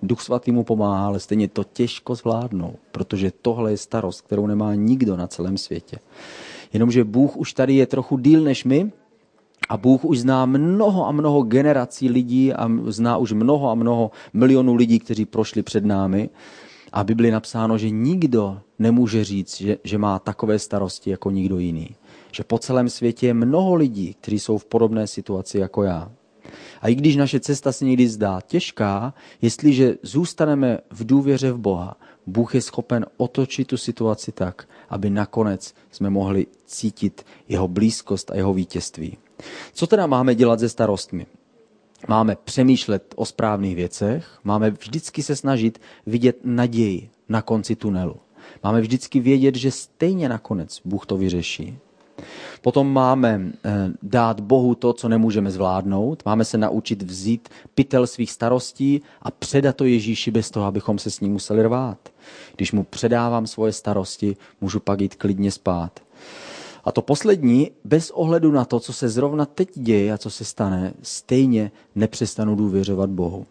Duch 0.02 0.20
svatý 0.20 0.52
mu 0.52 0.64
pomáhá, 0.64 1.06
ale 1.06 1.20
stejně 1.20 1.48
to 1.48 1.64
těžko 1.64 2.14
zvládnou, 2.14 2.74
protože 2.92 3.32
tohle 3.42 3.70
je 3.70 3.76
starost, 3.76 4.20
kterou 4.20 4.46
nemá 4.46 4.74
nikdo 4.74 5.16
na 5.16 5.26
celém 5.26 5.58
světě. 5.58 5.98
Jenomže 6.72 7.04
Bůh 7.04 7.36
už 7.36 7.52
tady 7.52 7.74
je 7.74 7.86
trochu 7.86 8.18
díl 8.18 8.40
než 8.40 8.64
my 8.64 8.92
A 9.72 9.76
Bůh 9.76 10.04
už 10.04 10.18
zná 10.18 10.46
mnoho 10.46 11.06
a 11.06 11.12
mnoho 11.12 11.42
generací 11.42 12.08
lidí 12.08 12.52
a 12.52 12.68
zná 12.86 13.16
už 13.16 13.32
mnoho 13.32 13.70
a 13.70 13.74
mnoho 13.74 14.10
milionů 14.32 14.74
lidí, 14.74 14.98
kteří 14.98 15.24
prošli 15.24 15.62
před 15.62 15.84
námi. 15.84 16.30
A 16.92 17.04
Bibli 17.04 17.30
napsáno, 17.30 17.78
že 17.78 17.90
nikdo 17.90 18.60
nemůže 18.78 19.24
říct, 19.24 19.56
že, 19.56 19.78
že 19.84 19.98
má 19.98 20.18
takové 20.18 20.58
starosti 20.58 21.10
jako 21.10 21.30
nikdo 21.30 21.58
jiný. 21.58 21.88
Že 22.32 22.44
po 22.44 22.58
celém 22.58 22.88
světě 22.88 23.26
je 23.26 23.34
mnoho 23.34 23.74
lidí, 23.74 24.14
kteří 24.20 24.38
jsou 24.38 24.58
v 24.58 24.64
podobné 24.64 25.06
situaci 25.06 25.58
jako 25.58 25.82
já. 25.82 26.12
A 26.80 26.88
i 26.88 26.94
když 26.94 27.16
naše 27.16 27.40
cesta 27.40 27.72
se 27.72 27.84
někdy 27.84 28.08
zdá 28.08 28.40
těžká, 28.40 29.14
jestliže 29.42 29.96
zůstaneme 30.02 30.78
v 30.90 31.06
důvěře 31.06 31.52
v 31.52 31.58
Boha, 31.58 31.96
Bůh 32.26 32.54
je 32.54 32.62
schopen 32.62 33.06
otočit 33.16 33.68
tu 33.68 33.76
situaci 33.76 34.32
tak, 34.32 34.68
aby 34.88 35.10
nakonec 35.10 35.74
jsme 35.90 36.10
mohli 36.10 36.46
cítit 36.66 37.26
jeho 37.48 37.68
blízkost 37.68 38.30
a 38.30 38.36
jeho 38.36 38.54
vítězství. 38.54 39.18
Co 39.72 39.86
teda 39.86 40.06
máme 40.06 40.34
dělat 40.34 40.60
se 40.60 40.68
starostmi? 40.68 41.26
Máme 42.08 42.36
přemýšlet 42.44 43.14
o 43.16 43.26
správných 43.26 43.76
věcech, 43.76 44.38
máme 44.44 44.70
vždycky 44.70 45.22
se 45.22 45.36
snažit 45.36 45.80
vidět 46.06 46.36
naději 46.44 47.10
na 47.28 47.42
konci 47.42 47.76
tunelu. 47.76 48.16
Máme 48.62 48.80
vždycky 48.80 49.20
vědět, 49.20 49.54
že 49.54 49.70
stejně 49.70 50.28
nakonec 50.28 50.80
Bůh 50.84 51.06
to 51.06 51.16
vyřeší. 51.16 51.78
Potom 52.62 52.92
máme 52.92 53.40
eh, 53.64 53.70
dát 54.02 54.40
Bohu 54.40 54.74
to, 54.74 54.92
co 54.92 55.08
nemůžeme 55.08 55.50
zvládnout. 55.50 56.22
Máme 56.26 56.44
se 56.44 56.58
naučit 56.58 57.02
vzít 57.02 57.48
pytel 57.74 58.06
svých 58.06 58.30
starostí 58.30 59.02
a 59.22 59.30
předat 59.30 59.76
to 59.76 59.84
Ježíši 59.84 60.30
bez 60.30 60.50
toho, 60.50 60.66
abychom 60.66 60.98
se 60.98 61.10
s 61.10 61.20
ním 61.20 61.32
museli 61.32 61.62
rvát. 61.62 61.98
Když 62.56 62.72
mu 62.72 62.84
předávám 62.84 63.46
svoje 63.46 63.72
starosti, 63.72 64.36
můžu 64.60 64.80
pak 64.80 65.00
jít 65.00 65.14
klidně 65.14 65.50
spát. 65.50 66.00
A 66.84 66.92
to 66.92 67.02
poslední, 67.02 67.70
bez 67.84 68.10
ohledu 68.10 68.52
na 68.52 68.64
to, 68.64 68.80
co 68.80 68.92
se 68.92 69.08
zrovna 69.08 69.46
teď 69.46 69.68
děje 69.74 70.12
a 70.12 70.18
co 70.18 70.30
se 70.30 70.44
stane, 70.44 70.94
stejně 71.02 71.70
nepřestanu 71.94 72.56
důvěřovat 72.56 73.10
Bohu. 73.10 73.46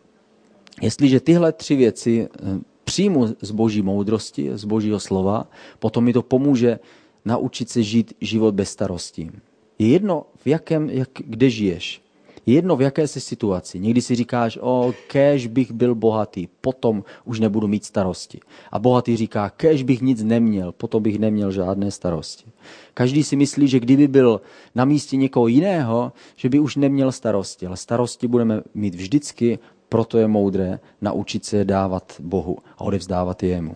Jestliže 0.82 1.20
tyhle 1.20 1.52
tři 1.52 1.76
věci 1.76 2.28
eh, 2.34 2.60
přijmu 2.84 3.28
z 3.42 3.52
boží 3.52 3.82
moudrosti, 3.82 4.52
z 4.54 4.66
božího 4.66 5.00
slova, 5.00 5.48
potom 5.80 6.04
mi 6.04 6.14
to 6.14 6.22
pomůže 6.22 6.80
naučit 7.26 7.70
se 7.70 7.84
žít 7.84 8.14
život 8.22 8.56
bez 8.56 8.70
starostí. 8.70 9.32
Je 9.80 9.88
jedno, 9.88 10.26
v 10.36 10.48
jakém, 10.48 10.90
jak, 10.90 11.10
kde 11.26 11.50
žiješ. 11.50 12.02
Je 12.46 12.56
jedno, 12.56 12.76
v 12.76 12.82
jaké 12.82 13.08
jsi 13.08 13.22
situaci. 13.22 13.80
Někdy 13.80 14.02
si 14.02 14.16
říkáš, 14.16 14.60
o, 14.62 14.94
kež 15.08 15.48
bych 15.48 15.72
byl 15.72 15.96
bohatý, 15.96 16.48
potom 16.62 17.04
už 17.26 17.40
nebudu 17.40 17.68
mít 17.68 17.86
starosti. 17.86 18.40
A 18.72 18.80
bohatý 18.80 19.18
říká, 19.18 19.50
kež 19.50 19.84
bych 19.84 20.02
nic 20.02 20.24
neměl, 20.24 20.72
potom 20.72 21.04
bych 21.04 21.20
neměl 21.20 21.52
žádné 21.52 21.92
starosti. 21.92 22.46
Každý 22.94 23.24
si 23.24 23.36
myslí, 23.36 23.68
že 23.68 23.80
kdyby 23.80 24.08
byl 24.08 24.42
na 24.76 24.86
místě 24.86 25.18
někoho 25.18 25.48
jiného, 25.48 26.12
že 26.36 26.50
by 26.50 26.60
už 26.60 26.76
neměl 26.76 27.12
starosti. 27.12 27.68
Ale 27.68 27.78
starosti 27.78 28.28
budeme 28.28 28.62
mít 28.74 28.96
vždycky, 28.96 29.60
proto 29.90 30.18
je 30.18 30.28
moudré 30.28 30.80
naučit 31.02 31.46
se 31.46 31.66
dávat 31.66 32.14
Bohu 32.20 32.58
a 32.78 32.82
odevzdávat 32.82 33.44
jemu. 33.44 33.76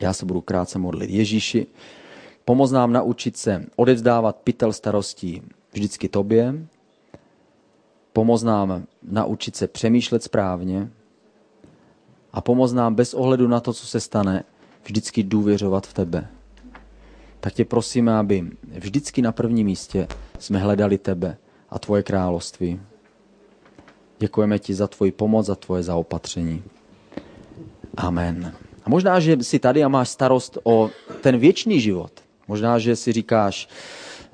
Já 0.00 0.12
se 0.12 0.26
budu 0.26 0.40
krátce 0.40 0.78
modlit. 0.78 1.10
Ježíši, 1.10 1.66
pomoz 2.44 2.70
nám 2.70 2.92
naučit 2.92 3.36
se 3.36 3.64
odevzdávat 3.76 4.36
pytel 4.36 4.72
starostí 4.72 5.42
vždycky 5.72 6.08
tobě, 6.08 6.54
pomoz 8.12 8.42
nám 8.42 8.86
naučit 9.02 9.56
se 9.56 9.68
přemýšlet 9.68 10.22
správně 10.22 10.90
a 12.32 12.40
pomoz 12.40 12.72
nám 12.72 12.94
bez 12.94 13.14
ohledu 13.14 13.48
na 13.48 13.60
to, 13.60 13.72
co 13.72 13.86
se 13.86 14.00
stane, 14.00 14.44
vždycky 14.84 15.22
důvěřovat 15.22 15.86
v 15.86 15.94
tebe. 15.94 16.28
Tak 17.40 17.52
tě 17.52 17.64
prosíme, 17.64 18.18
aby 18.18 18.50
vždycky 18.62 19.22
na 19.22 19.32
prvním 19.32 19.66
místě 19.66 20.08
jsme 20.38 20.58
hledali 20.58 20.98
tebe 20.98 21.36
a 21.70 21.78
tvoje 21.78 22.02
království. 22.02 22.80
Děkujeme 24.18 24.58
ti 24.58 24.74
za 24.74 24.86
tvoji 24.86 25.12
pomoc, 25.12 25.46
za 25.46 25.54
tvoje 25.54 25.82
zaopatření. 25.82 26.62
Amen. 27.96 28.54
A 28.88 28.90
možná, 28.90 29.20
že 29.20 29.36
jsi 29.40 29.58
tady 29.58 29.84
a 29.84 29.88
máš 29.88 30.08
starost 30.08 30.58
o 30.64 30.90
ten 31.20 31.38
věčný 31.38 31.80
život. 31.80 32.12
Možná, 32.48 32.78
že 32.78 32.96
si 32.96 33.12
říkáš, 33.12 33.68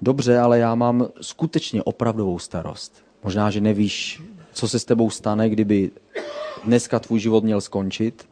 dobře, 0.03 0.39
ale 0.39 0.59
já 0.59 0.75
mám 0.75 1.09
skutečně 1.21 1.83
opravdovou 1.83 2.39
starost. 2.39 3.05
Možná, 3.25 3.51
že 3.51 3.61
nevíš, 3.61 4.23
co 4.53 4.69
se 4.69 4.79
s 4.79 4.85
tebou 4.85 5.11
stane, 5.11 5.51
kdyby 5.51 5.91
dneska 6.65 6.99
tvůj 6.99 7.21
život 7.21 7.45
měl 7.45 7.61
skončit. 7.61 8.29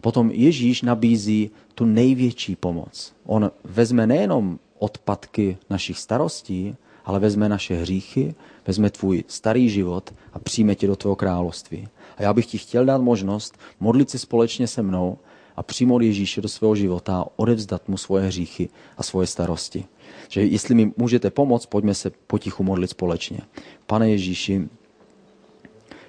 Potom 0.00 0.30
Ježíš 0.30 0.82
nabízí 0.82 1.50
tu 1.74 1.84
největší 1.84 2.56
pomoc. 2.56 3.12
On 3.26 3.50
vezme 3.64 4.06
nejenom 4.06 4.58
odpadky 4.78 5.58
našich 5.70 5.98
starostí, 5.98 6.76
ale 7.04 7.18
vezme 7.18 7.48
naše 7.48 7.74
hříchy, 7.74 8.34
vezme 8.66 8.90
tvůj 8.90 9.24
starý 9.28 9.68
život 9.68 10.14
a 10.32 10.38
přijme 10.38 10.74
tě 10.74 10.86
do 10.86 10.96
tvého 10.96 11.16
království. 11.16 11.88
A 12.16 12.22
já 12.22 12.32
bych 12.32 12.46
ti 12.46 12.58
chtěl 12.58 12.84
dát 12.84 13.00
možnost 13.00 13.58
modlit 13.80 14.10
se 14.10 14.18
společně 14.18 14.66
se 14.66 14.82
mnou 14.82 15.18
a 15.60 15.62
přijmout 15.62 16.02
Ježíše 16.02 16.40
do 16.40 16.48
svého 16.48 16.76
života 16.76 17.20
a 17.20 17.26
odevzdat 17.36 17.88
mu 17.88 17.96
svoje 17.96 18.26
hříchy 18.26 18.68
a 18.96 19.02
svoje 19.02 19.26
starosti. 19.26 19.84
Že 20.28 20.44
jestli 20.44 20.74
mi 20.74 20.92
můžete 20.96 21.30
pomoct, 21.30 21.66
pojďme 21.66 21.94
se 21.94 22.10
potichu 22.26 22.64
modlit 22.64 22.90
společně. 22.90 23.38
Pane 23.86 24.10
Ježíši, 24.10 24.68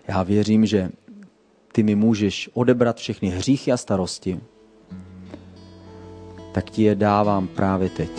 já 0.07 0.23
věřím, 0.23 0.65
že 0.65 0.89
ty 1.71 1.83
mi 1.83 1.95
můžeš 1.95 2.49
odebrat 2.53 2.97
všechny 2.97 3.29
hříchy 3.29 3.71
a 3.71 3.77
starosti, 3.77 4.39
tak 6.53 6.69
ti 6.69 6.83
je 6.83 6.95
dávám 6.95 7.47
právě 7.47 7.89
teď. 7.89 8.11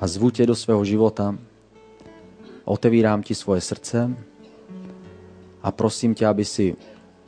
A 0.00 0.06
zvu 0.06 0.30
tě 0.30 0.46
do 0.46 0.56
svého 0.56 0.84
života, 0.84 1.38
otevírám 2.64 3.22
ti 3.22 3.34
svoje 3.34 3.60
srdce 3.60 4.16
a 5.62 5.72
prosím 5.72 6.14
tě, 6.14 6.26
aby 6.26 6.44
si 6.44 6.76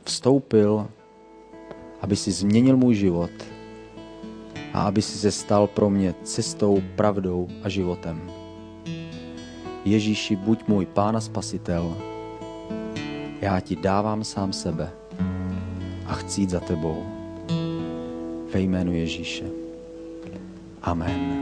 vstoupil 0.03 0.87
aby 2.01 2.15
si 2.15 2.31
změnil 2.31 2.77
můj 2.77 2.95
život 2.95 3.31
a 4.73 4.81
aby 4.81 5.01
si 5.01 5.17
se 5.17 5.31
stal 5.31 5.67
pro 5.67 5.89
mě 5.89 6.15
cestou, 6.23 6.81
pravdou 6.95 7.47
a 7.63 7.69
životem. 7.69 8.31
Ježíši, 9.85 10.35
buď 10.35 10.67
můj 10.67 10.85
pán 10.85 11.17
a 11.17 11.21
spasitel. 11.21 11.97
Já 13.41 13.59
ti 13.59 13.75
dávám 13.75 14.23
sám 14.23 14.53
sebe 14.53 14.91
a 16.05 16.13
chci 16.13 16.41
jít 16.41 16.49
za 16.49 16.59
tebou. 16.59 17.05
Ve 18.53 18.59
jménu 18.59 18.93
Ježíše. 18.93 19.45
Amen. 20.81 21.40